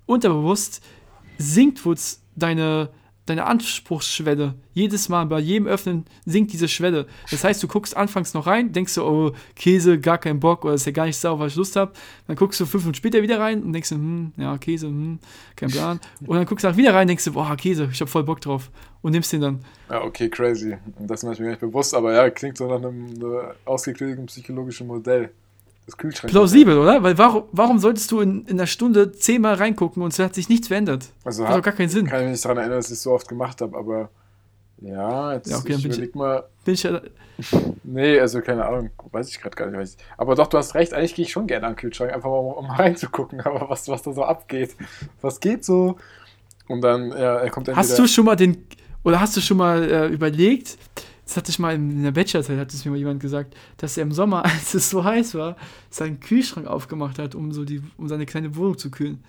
[0.05, 0.83] unterbewusst
[1.39, 1.97] sinkt wohl
[2.37, 2.91] deine,
[3.27, 4.55] deine Anspruchsschwelle.
[4.73, 7.07] Jedes Mal bei jedem Öffnen sinkt diese Schwelle.
[7.31, 10.75] Das heißt, du guckst anfangs noch rein, denkst du, oh, Käse, gar kein Bock oder
[10.75, 11.93] ist ja gar nicht sauer, was ich Lust habe.
[12.27, 15.19] Dann guckst du fünf Minuten später wieder rein und denkst hm, ja, Käse, hm,
[15.57, 16.01] kein Plan.
[16.27, 18.71] Und dann guckst du wieder rein denkst du, boah, Käse, ich habe voll Bock drauf.
[19.01, 19.65] Und nimmst den dann.
[19.91, 20.79] Ja, okay, crazy.
[20.99, 25.31] Das ist mir nicht bewusst, aber ja, klingt so nach einem äh, ausgeklügelten psychologischen Modell.
[25.87, 26.31] Das Kühlschrank.
[26.31, 27.03] Plausibel, oder?
[27.03, 30.49] Weil warum, warum solltest du in, in einer Stunde zehnmal reingucken und es hat sich
[30.49, 31.07] nichts verändert?
[31.25, 32.07] Also Hat doch gar keinen Sinn.
[32.07, 34.09] Kann ich mich nicht daran erinnern, dass ich es so oft gemacht habe, aber
[34.81, 36.45] ja, jetzt Ja, okay, dann ich bin ich- überleg mal.
[36.65, 37.01] Bin ich ja,
[37.85, 39.97] Nee, also keine Ahnung, weiß ich gerade gar nicht.
[39.99, 42.31] ich- Aber doch, du hast recht, eigentlich gehe ich schon gerne an den Kühlschrank, einfach
[42.31, 44.75] mal um, um reinzugucken, aber was, was da so abgeht.
[45.21, 45.97] Was geht so?
[46.69, 47.77] Und dann, ja, er kommt entweder.
[47.87, 48.65] Hast du schon mal den,
[49.03, 50.79] oder hast du schon mal äh, überlegt,
[51.27, 54.03] das hatte ich mal in der Bachelorzeit, hat es mir mal jemand gesagt, dass er
[54.03, 55.57] im Sommer, als es so heiß war,
[55.91, 59.23] seinen Kühlschrank aufgemacht hat, um so die, um seine kleine Wohnung zu kühlen.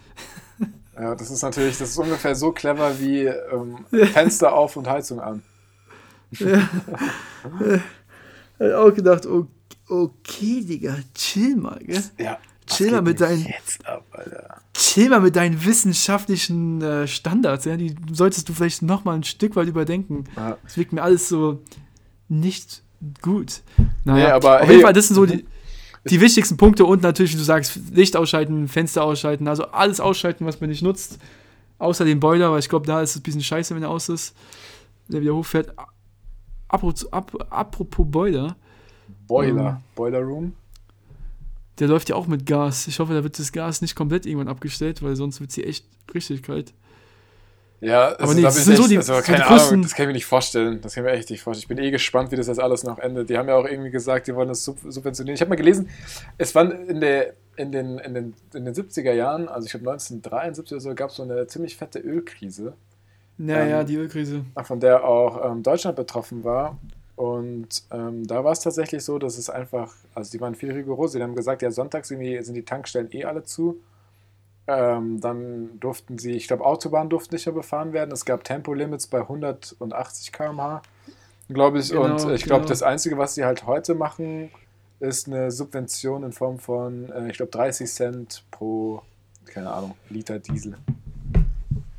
[0.98, 3.80] Ja, das ist natürlich, das ist ungefähr so clever wie ähm,
[4.14, 5.44] Fenster auf und Heizung an.
[8.60, 9.48] Hat auch gedacht, oh,
[9.90, 12.02] okay, Digga, chill mal, gell?
[12.18, 12.38] Ja.
[12.66, 13.46] Chill mal mit deinen-
[13.84, 14.06] ab.
[14.74, 17.78] Chill mal mit deinen wissenschaftlichen äh, Standards, ja?
[17.78, 20.24] Die solltest du vielleicht noch mal ein Stück weit überdenken.
[20.36, 20.58] Ja.
[20.66, 21.62] Es wirkt mir alles so
[22.28, 22.84] nicht
[23.22, 23.62] gut.
[24.04, 25.46] Naja, Nee, aber auf hey, jeden Fall, das sind so die,
[26.10, 30.46] die wichtigsten Punkte und natürlich, wie du sagst, Licht ausschalten, Fenster ausschalten, also alles ausschalten,
[30.46, 31.20] was man nicht nutzt.
[31.78, 34.08] Außer den Boiler, weil ich glaube, da ist es ein bisschen scheiße, wenn er aus
[34.10, 34.34] ist.
[35.10, 35.74] Der wieder hochfährt.
[36.68, 38.56] Apropos, ap, apropos Boiler,
[39.28, 39.72] Boiler.
[39.74, 39.78] Mhm.
[39.96, 40.54] Boiler Room.
[41.80, 42.88] der läuft ja auch mit Gas.
[42.88, 45.86] Ich hoffe, da wird das Gas nicht komplett irgendwann abgestellt, weil sonst wird sie echt
[46.14, 46.74] richtig kalt.
[47.86, 49.82] Ja, also nee, da das sind so echt, die- also, so die keine größten- Ahnung,
[49.84, 50.82] das kann ich mir nicht vorstellen.
[50.82, 51.62] Das kann ich mir echt nicht vorstellen.
[51.64, 53.30] Ich bin eh gespannt, wie das jetzt alles noch endet.
[53.30, 55.36] Die haben ja auch irgendwie gesagt, die wollen das sub subventionieren.
[55.36, 55.90] Ich habe mal gelesen,
[56.38, 59.90] es waren in, der, in, den, in, den, in den 70er Jahren, also ich glaube
[59.92, 62.74] 1973 oder so, gab es so eine ziemlich fette Ölkrise,
[63.38, 64.46] Naja, Ähm, die Ölkrise.
[64.64, 66.78] von der auch ähm, Deutschland betroffen war.
[67.18, 71.14] Und ähm, da war es tatsächlich so, dass es einfach, also die waren viel rigoros.
[71.14, 73.80] Die haben gesagt, ja, sonntags sind die Tankstellen eh alle zu.
[74.68, 78.12] Ähm, dann durften sie, ich glaube, Autobahnen durften nicht mehr befahren werden.
[78.12, 80.82] Es gab Tempolimits bei 180 km/h,
[81.50, 81.90] glaube ich.
[81.90, 82.70] Genau, und ich glaube, genau.
[82.70, 84.50] das Einzige, was sie halt heute machen,
[85.00, 89.02] ist eine Subvention in Form von, äh, ich glaube, 30 Cent pro,
[89.46, 90.78] keine Ahnung, Liter Diesel.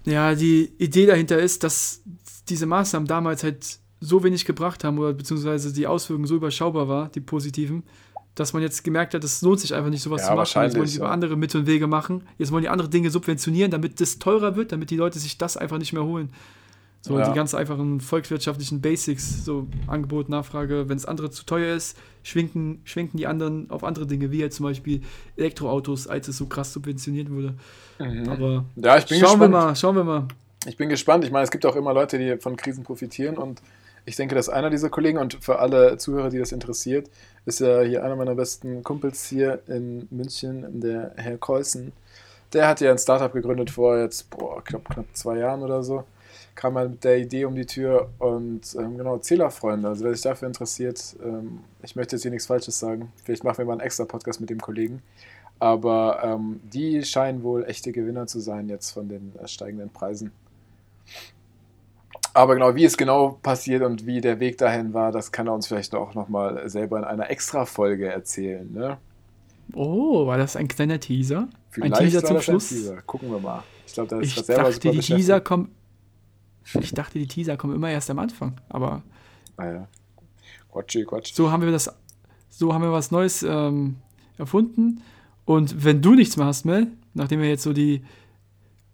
[0.05, 2.03] Ja, die Idee dahinter ist, dass
[2.49, 7.09] diese Maßnahmen damals halt so wenig gebracht haben oder beziehungsweise die Auswirkungen so überschaubar war,
[7.09, 7.83] die positiven,
[8.37, 10.63] dass man jetzt gemerkt hat, es lohnt sich einfach nicht, sowas Ja, zu machen.
[10.65, 11.11] Jetzt wollen die über ja.
[11.11, 12.23] andere Mittel und Wege machen.
[12.39, 15.57] Jetzt wollen die andere Dinge subventionieren, damit das teurer wird, damit die Leute sich das
[15.57, 16.31] einfach nicht mehr holen.
[17.03, 17.29] So Ja.
[17.29, 20.89] die ganz einfachen volkswirtschaftlichen Basics, so Angebot, Nachfrage.
[20.89, 24.57] Wenn das andere zu teuer ist, schwenken, schwenken die anderen auf andere Dinge, wie jetzt
[24.57, 25.03] zum Beispiel
[25.37, 27.55] Elektroautos, als es so krass subventioniert wurde.
[28.29, 29.41] Aber Ja, ich bin schauen gespannt.
[29.41, 30.29] wir mal, schauen wir mal.
[30.67, 31.25] Ich bin gespannt.
[31.25, 33.63] Ich meine, es gibt auch immer Leute, die von Krisen profitieren und
[34.07, 37.11] ich denke, dass einer dieser Kollegen und für alle Zuhörer, die das interessiert,
[37.45, 41.93] ist ja hier einer meiner besten Kumpels hier in München, der Herr Keusen.
[42.53, 46.05] Der hat ja ein Startup gegründet vor jetzt, boah, knapp, knapp zwei Jahren oder so.
[46.55, 50.23] Kam mal mit der Idee um die Tür und ähm, genau, Zählerfreunde, also wer sich
[50.23, 53.13] dafür interessiert, ähm, ich möchte jetzt hier nichts Falsches sagen.
[53.25, 55.03] Vielleicht machen wir mal einen extra Podcast mit dem Kollegen.
[55.59, 60.31] Aber ähm, die scheinen wohl echte Gewinner zu sein jetzt von den äh, steigenden Preisen.
[62.37, 65.55] Aber genau, wie es genau passiert und wie der Weg dahin war, das kann er
[65.55, 68.71] uns vielleicht auch nochmal selber in einer Extra-Folge erzählen.
[68.71, 68.99] Ne?
[69.73, 71.49] Oh, war das ein kleiner Teaser?
[71.71, 72.69] Vielleicht ein Teaser zum das Schluss?
[72.69, 73.01] Teaser.
[73.07, 73.63] Gucken wir mal.
[73.87, 74.99] Ich glaube, da ist Ich er selber dachte, die.
[74.99, 75.71] Teaser kommen.
[76.79, 78.61] Ich dachte, die Teaser kommen immer erst am Anfang.
[78.69, 79.03] Aber
[79.57, 79.89] Naja.
[80.71, 81.33] Quatschi, Quatsch.
[81.33, 81.91] so haben wir das,
[82.51, 83.97] so haben wir was Neues ähm,
[84.37, 85.01] erfunden.
[85.47, 88.05] Und wenn du nichts mehr hast, Mel, nachdem wir jetzt so die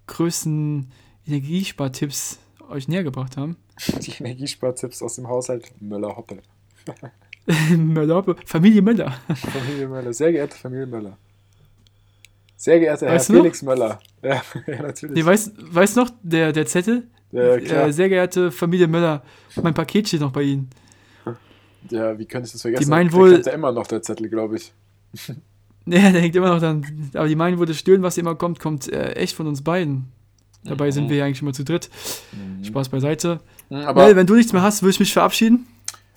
[0.07, 0.93] größten
[1.27, 2.39] Energiespartipps
[2.73, 3.57] euch näher gebracht haben.
[4.01, 6.39] Die Energiespartipps aus dem Haushalt Möller-Hoppe.
[7.77, 9.13] Möller, Familie Möller.
[9.35, 10.13] Familie Möller.
[10.13, 11.17] Sehr geehrte Familie Möller.
[12.57, 13.41] Sehr geehrter Herr Weißt du noch?
[13.41, 13.99] Felix Möller.
[14.23, 15.17] Ja, ja natürlich.
[15.17, 17.09] Nee, weißt, weißt noch, der, der Zettel?
[17.33, 17.87] ja, klar.
[17.89, 19.23] Äh, sehr geehrte Familie Möller,
[19.63, 20.71] mein Paket steht noch bei Ihnen.
[21.91, 22.85] ja, wie könnte ich das vergessen?
[22.85, 24.73] Die meinen Der wohl- ja immer noch der Zettel, glaube ich.
[25.85, 27.11] Nee, der hängt immer noch dann.
[27.15, 30.13] Aber die meinen wohl, das Stöhnen, was immer kommt, kommt äh, echt von uns beiden.
[30.65, 31.91] Dabei sind wir ja eigentlich immer zu dritt.
[32.63, 33.41] Spaß beiseite.
[33.69, 35.67] Mhm, Aber Mel, wenn du nichts mehr hast, würde ich mich verabschieden.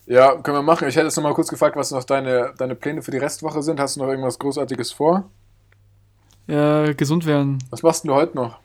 [0.06, 0.88] ja, können wir machen.
[0.88, 3.64] Ich hätte jetzt noch mal kurz gefragt, was noch deine, deine Pläne für die Restwoche
[3.64, 3.80] sind.
[3.80, 5.30] Hast du noch irgendwas Großartiges vor?
[6.48, 7.58] Äh, gesund werden.
[7.72, 8.60] Was machst denn du heute noch?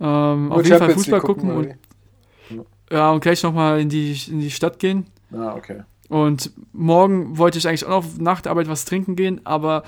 [0.00, 1.68] Ähm, auf jeden Fall Fußball gucken oder
[2.50, 5.06] und, ja, und gleich nochmal in die, in die Stadt gehen.
[5.32, 5.82] Ah, okay.
[6.08, 9.82] Und morgen wollte ich eigentlich auch noch nach der Arbeit was trinken gehen, aber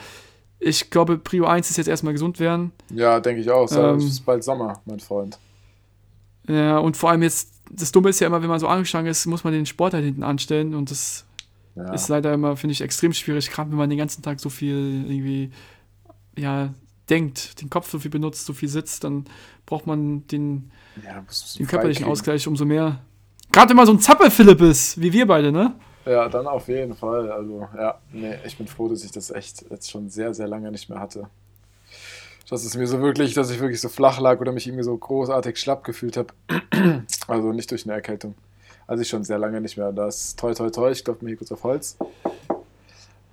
[0.60, 2.72] ich glaube, Prio 1 ist jetzt erstmal gesund werden.
[2.90, 3.64] Ja, denke ich auch.
[3.64, 3.96] Es Ähm.
[3.98, 5.38] ist bald Sommer, mein Freund.
[6.48, 9.26] Ja, und vor allem jetzt, das Dumme ist ja immer, wenn man so angeschlagen ist,
[9.26, 11.24] muss man den Sport halt hinten anstellen und das
[11.76, 11.92] Ja.
[11.94, 15.04] ist leider immer, finde ich, extrem schwierig, gerade wenn man den ganzen Tag so viel
[15.08, 15.50] irgendwie,
[16.36, 16.74] ja,
[17.08, 19.24] denkt, den Kopf so viel benutzt, so viel sitzt, dann
[19.66, 20.70] braucht man den,
[21.04, 21.24] ja,
[21.58, 22.06] den körperlichen.
[22.06, 23.00] Ausgleich umso mehr.
[23.52, 25.74] Gerade wenn man so ein Zappel-Philipp ist, wie wir beide, ne?
[26.06, 27.30] Ja, dann auf jeden Fall.
[27.30, 30.70] Also, ja, nee, ich bin froh, dass ich das echt jetzt schon sehr, sehr lange
[30.70, 31.28] nicht mehr hatte.
[32.48, 34.96] Dass es mir so wirklich, dass ich wirklich so flach lag oder mich irgendwie so
[34.96, 36.28] großartig schlapp gefühlt habe.
[37.28, 38.34] Also nicht durch eine Erkältung.
[38.88, 39.92] Also ich schon sehr lange nicht mehr.
[39.92, 41.96] Das toi toi toi, ich glaube mir hier kurz auf Holz.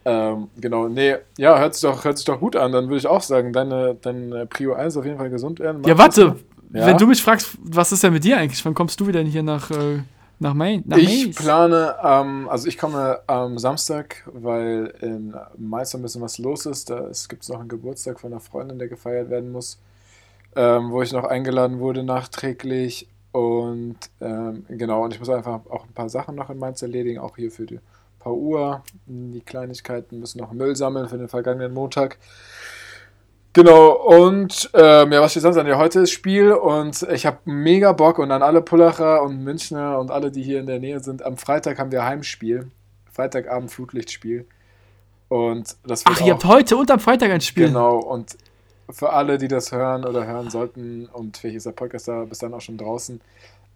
[0.05, 2.71] Ähm, genau, nee, ja, hört sich, doch, hört sich doch gut an.
[2.71, 5.83] Dann würde ich auch sagen, deine, deine Prio 1 auf jeden Fall gesund werden.
[5.83, 6.35] Ja, Mach das warte.
[6.73, 6.85] Ja?
[6.85, 8.63] wenn du mich fragst, was ist denn mit dir eigentlich?
[8.65, 9.99] Wann kommst du wieder hier nach, äh,
[10.39, 10.83] nach Main?
[10.85, 11.35] Nach Ich Mainz?
[11.35, 16.89] plane, ähm, also ich komme am Samstag, weil in Mainz ein bisschen was los ist.
[16.89, 19.79] Da gibt es noch einen Geburtstag von einer Freundin, der gefeiert werden muss,
[20.55, 23.07] ähm, wo ich noch eingeladen wurde nachträglich.
[23.31, 27.19] Und ähm, genau, und ich muss einfach auch ein paar Sachen noch in Mainz erledigen,
[27.19, 27.79] auch hier für die
[28.19, 28.83] paar Uhr.
[29.05, 32.17] Die Kleinigkeiten müssen noch Müll sammeln für den vergangenen Montag.
[33.53, 35.65] Genau, und ähm, ja, was steht sonst an?
[35.65, 39.97] Ja, heute ist Spiel und ich habe mega Bock und an alle Pullacher und Münchner
[39.99, 41.25] und alle, die hier in der Nähe sind.
[41.25, 42.69] Am Freitag haben wir Heimspiel.
[43.11, 44.45] Freitagabend Flutlichtspiel.
[45.27, 47.67] Und das wird Ach, ihr habt heute und am Freitag ein Spiel.
[47.67, 48.37] Genau, und
[48.89, 52.37] für alle, die das hören oder hören sollten, und vielleicht ist der Podcast da bis
[52.37, 53.19] dann auch schon draußen,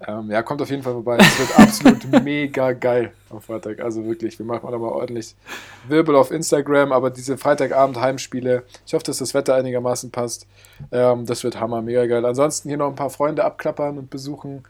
[0.08, 1.18] ähm, ja, kommt auf jeden Fall vorbei.
[1.20, 3.80] Es wird absolut mega geil am Freitag.
[3.80, 5.36] Also wirklich, wir machen da mal ordentlich
[5.88, 10.48] Wirbel auf Instagram, aber diese Freitagabend Heimspiele, ich hoffe, dass das Wetter einigermaßen passt.
[10.92, 12.26] Ähm, das wird hammer, mega geil.
[12.26, 14.64] Ansonsten hier noch ein paar Freunde abklappern und besuchen,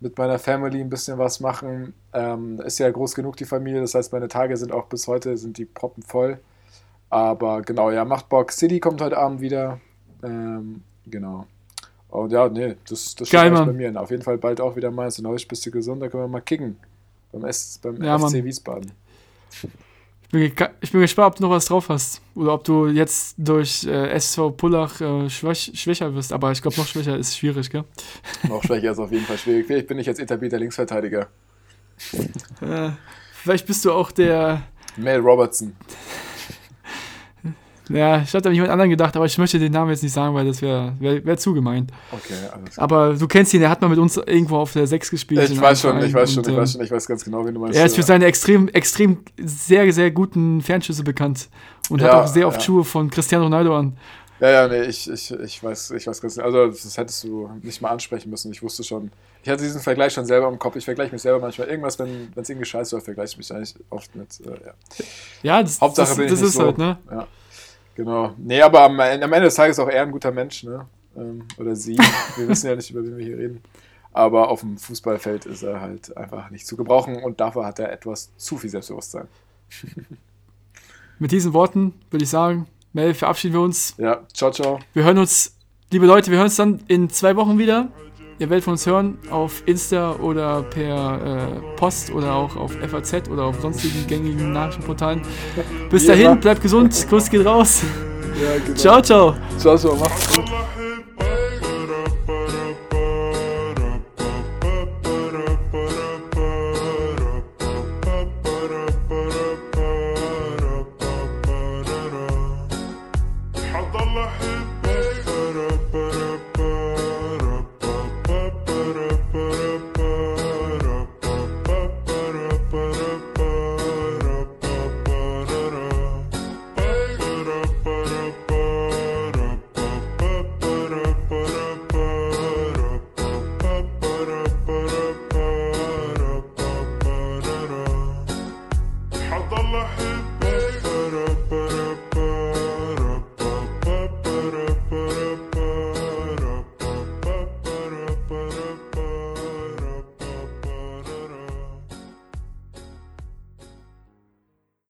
[0.00, 1.94] mit meiner Family ein bisschen was machen.
[2.12, 5.36] Ähm, ist ja groß genug, die Familie, das heißt, meine Tage sind auch bis heute,
[5.36, 6.38] sind die Proppen voll.
[7.08, 8.52] Aber genau, ja, macht Bock.
[8.52, 9.80] City kommt heute Abend wieder.
[10.22, 11.46] Ähm, genau.
[12.08, 14.00] Und ja, nee, das, das Geil, steht bei mir.
[14.00, 15.18] Auf jeden Fall bald auch wieder Mainz.
[15.18, 16.76] Und heute bist du gesund, da können wir mal kicken.
[17.32, 18.44] Beim, S, beim Ja, FC Mann.
[18.44, 18.92] Wiesbaden.
[19.52, 22.20] Ich bin, ich bin gespannt, ob du noch was drauf hast.
[22.34, 26.32] Oder ob du jetzt durch äh, SV Pullach äh, schwach, schwächer wirst.
[26.32, 27.84] Aber ich glaube, noch schwächer ist schwierig, gell?
[28.48, 29.66] Noch schwächer ist auf jeden Fall schwierig.
[29.66, 31.28] Vielleicht bin ich jetzt etablierter Linksverteidiger.
[32.60, 32.90] Äh,
[33.32, 34.62] vielleicht bist du auch der.
[34.96, 35.76] Mel Robertson.
[37.88, 40.34] Ja, ich hatte an jemand anderen gedacht, aber ich möchte den Namen jetzt nicht sagen,
[40.34, 41.86] weil das wäre wär, wär zu gemein.
[42.10, 42.84] Okay, alles klar.
[42.84, 45.48] Aber du kennst ihn, der hat mal mit uns irgendwo auf der 6 gespielt.
[45.50, 47.54] Ich weiß schon, ich weiß schon, und, ich weiß schon, ich weiß ganz genau, wen
[47.54, 47.78] du meinst.
[47.78, 51.48] Er ist für seine extrem, extrem sehr, sehr guten Fernschüsse bekannt
[51.88, 52.64] und hat Ja, auch sehr oft ja.
[52.64, 53.96] Schuhe von Cristiano Ronaldo an.
[54.38, 56.46] Ja, ja, nee, ich, ich, ich weiß, ich weiß ganz genau.
[56.46, 58.52] Also, das hättest du nicht mal ansprechen müssen.
[58.52, 59.10] Ich wusste schon.
[59.42, 60.76] Ich hatte diesen Vergleich schon selber im Kopf.
[60.76, 61.68] Ich vergleiche mich selber manchmal.
[61.68, 64.28] Irgendwas, wenn es irgendwie scheiße läuft, vergleiche ich mich eigentlich oft mit.
[64.40, 64.74] Äh, ja.
[65.42, 66.64] Ja, das, Hauptsache das, bin ich das nicht ist so.
[66.64, 66.98] halt, ne?
[67.10, 67.26] Ja,
[67.96, 68.34] genau.
[68.38, 70.86] Nee, aber am, am Ende des Tages auch er ein guter Mensch, ne?
[71.16, 71.96] Ähm, oder sie.
[72.36, 73.62] Wir wissen ja nicht, über wen wir hier reden.
[74.12, 77.92] Aber auf dem Fußballfeld ist er halt einfach nicht zu gebrauchen und dafür hat er
[77.92, 79.28] etwas zu viel Selbstbewusstsein.
[81.18, 83.94] Mit diesen Worten würde ich sagen, Mel, verabschieden wir uns.
[83.98, 84.78] Ja, ciao, ciao.
[84.94, 85.54] Wir hören uns,
[85.90, 87.88] liebe Leute, wir hören uns dann in zwei Wochen wieder.
[88.38, 93.28] Ihr werdet von uns hören auf Insta oder per äh, Post oder auch auf FAZ
[93.30, 95.22] oder auf sonstigen gängigen Nachrichtenportalen.
[95.90, 97.82] Bis dahin, bleibt gesund, Kuss geht raus.
[98.42, 98.76] Ja, genau.
[98.76, 99.34] Ciao, ciao.
[99.58, 100.44] Ciao, ciao, macht's gut.